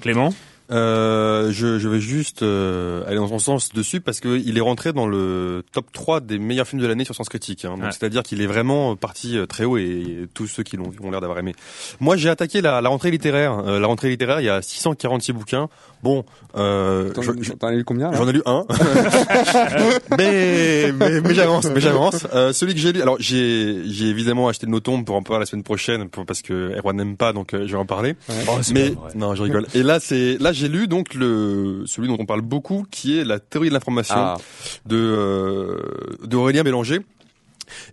[0.00, 0.32] Clément?
[0.70, 4.60] Euh, je, je vais juste euh, aller dans son sens dessus parce que il est
[4.60, 7.64] rentré dans le top 3 des meilleurs films de l'année sur Sens Critique.
[7.64, 7.74] Hein.
[7.76, 7.92] Donc Ouais.
[7.92, 11.10] c'est-à-dire qu'il est vraiment parti euh, très haut et tous ceux qui l'ont vu ont
[11.10, 11.54] l'air d'avoir aimé.
[12.00, 13.58] Moi, j'ai attaqué la, la rentrée littéraire.
[13.64, 15.68] Euh, la rentrée littéraire, il y a 646 bouquins.
[16.02, 16.24] Bon,
[16.56, 17.30] euh, T'en je-
[17.62, 18.64] as lu combien J'en ai lu un,
[20.18, 22.26] mais mais, mais j'avance, mais j'avance.
[22.34, 25.22] Euh, celui que j'ai lu, alors j'ai j'ai évidemment acheté de nos tombes pour en
[25.22, 27.86] parler la semaine prochaine, pour- parce que Erwan n'aime pas, donc euh, je vais en
[27.86, 28.14] parler.
[28.48, 29.66] Oh, c'est mais non, je rigole.
[29.74, 33.24] Et là, c'est là j'ai lu donc le celui dont on parle beaucoup, qui est
[33.24, 34.36] la théorie de l'information Ah,
[34.86, 35.80] de euh,
[36.24, 37.00] de Aurélien Bélanger.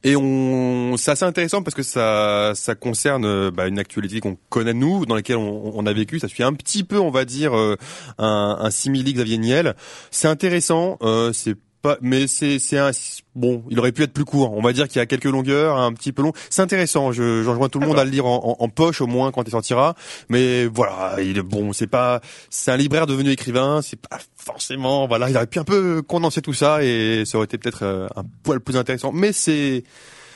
[0.03, 4.37] Et on, c'est assez intéressant parce que ça, ça concerne euh, bah, une actualité qu'on
[4.49, 6.19] connaît nous, dans laquelle on, on a vécu.
[6.19, 7.75] Ça suit un petit peu, on va dire, euh,
[8.19, 9.75] un, un simili Xavier Niel.
[10.11, 10.97] C'est intéressant.
[11.01, 12.91] Euh, c'est pas, mais c'est, c'est un,
[13.35, 14.53] bon, il aurait pu être plus court.
[14.53, 16.31] On va dire qu'il y a quelques longueurs, un petit peu long.
[16.49, 17.11] C'est intéressant.
[17.11, 19.43] Je, j'enjoins tout le monde à le lire en, en, en poche au moins quand
[19.45, 19.93] il sortira.
[20.29, 21.73] Mais voilà, il est bon.
[21.73, 23.81] C'est pas, c'est un libraire devenu écrivain.
[23.83, 27.45] C'est pas forcément, voilà, il aurait pu un peu condenser tout ça et ça aurait
[27.45, 29.11] été peut-être euh, un poil plus intéressant.
[29.11, 29.83] Mais c'est,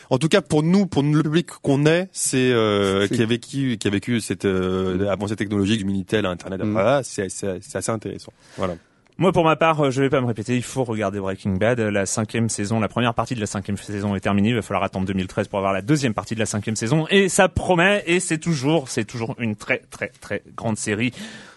[0.09, 3.77] en tout cas pour nous, pour le public qu'on est, c'est euh, qui a vécu,
[3.77, 6.71] qui a vécu cette euh, avancée technologique du minitel, Internet, Mm.
[6.73, 8.33] voilà, c'est, c'est, c'est assez intéressant.
[8.57, 8.75] Voilà.
[9.19, 10.55] Moi, pour ma part, euh, je vais pas me répéter.
[10.55, 11.79] Il faut regarder Breaking Bad.
[11.79, 14.49] La cinquième saison, la première partie de la cinquième saison est terminée.
[14.49, 17.07] Il va falloir attendre 2013 pour avoir la deuxième partie de la cinquième saison.
[17.09, 18.03] Et ça promet.
[18.05, 21.13] Et c'est toujours, c'est toujours une très, très, très grande série.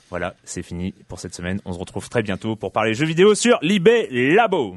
[0.08, 1.60] Voilà, c'est fini pour cette semaine.
[1.66, 4.76] On se retrouve très bientôt pour parler jeux vidéo sur Libé Labo.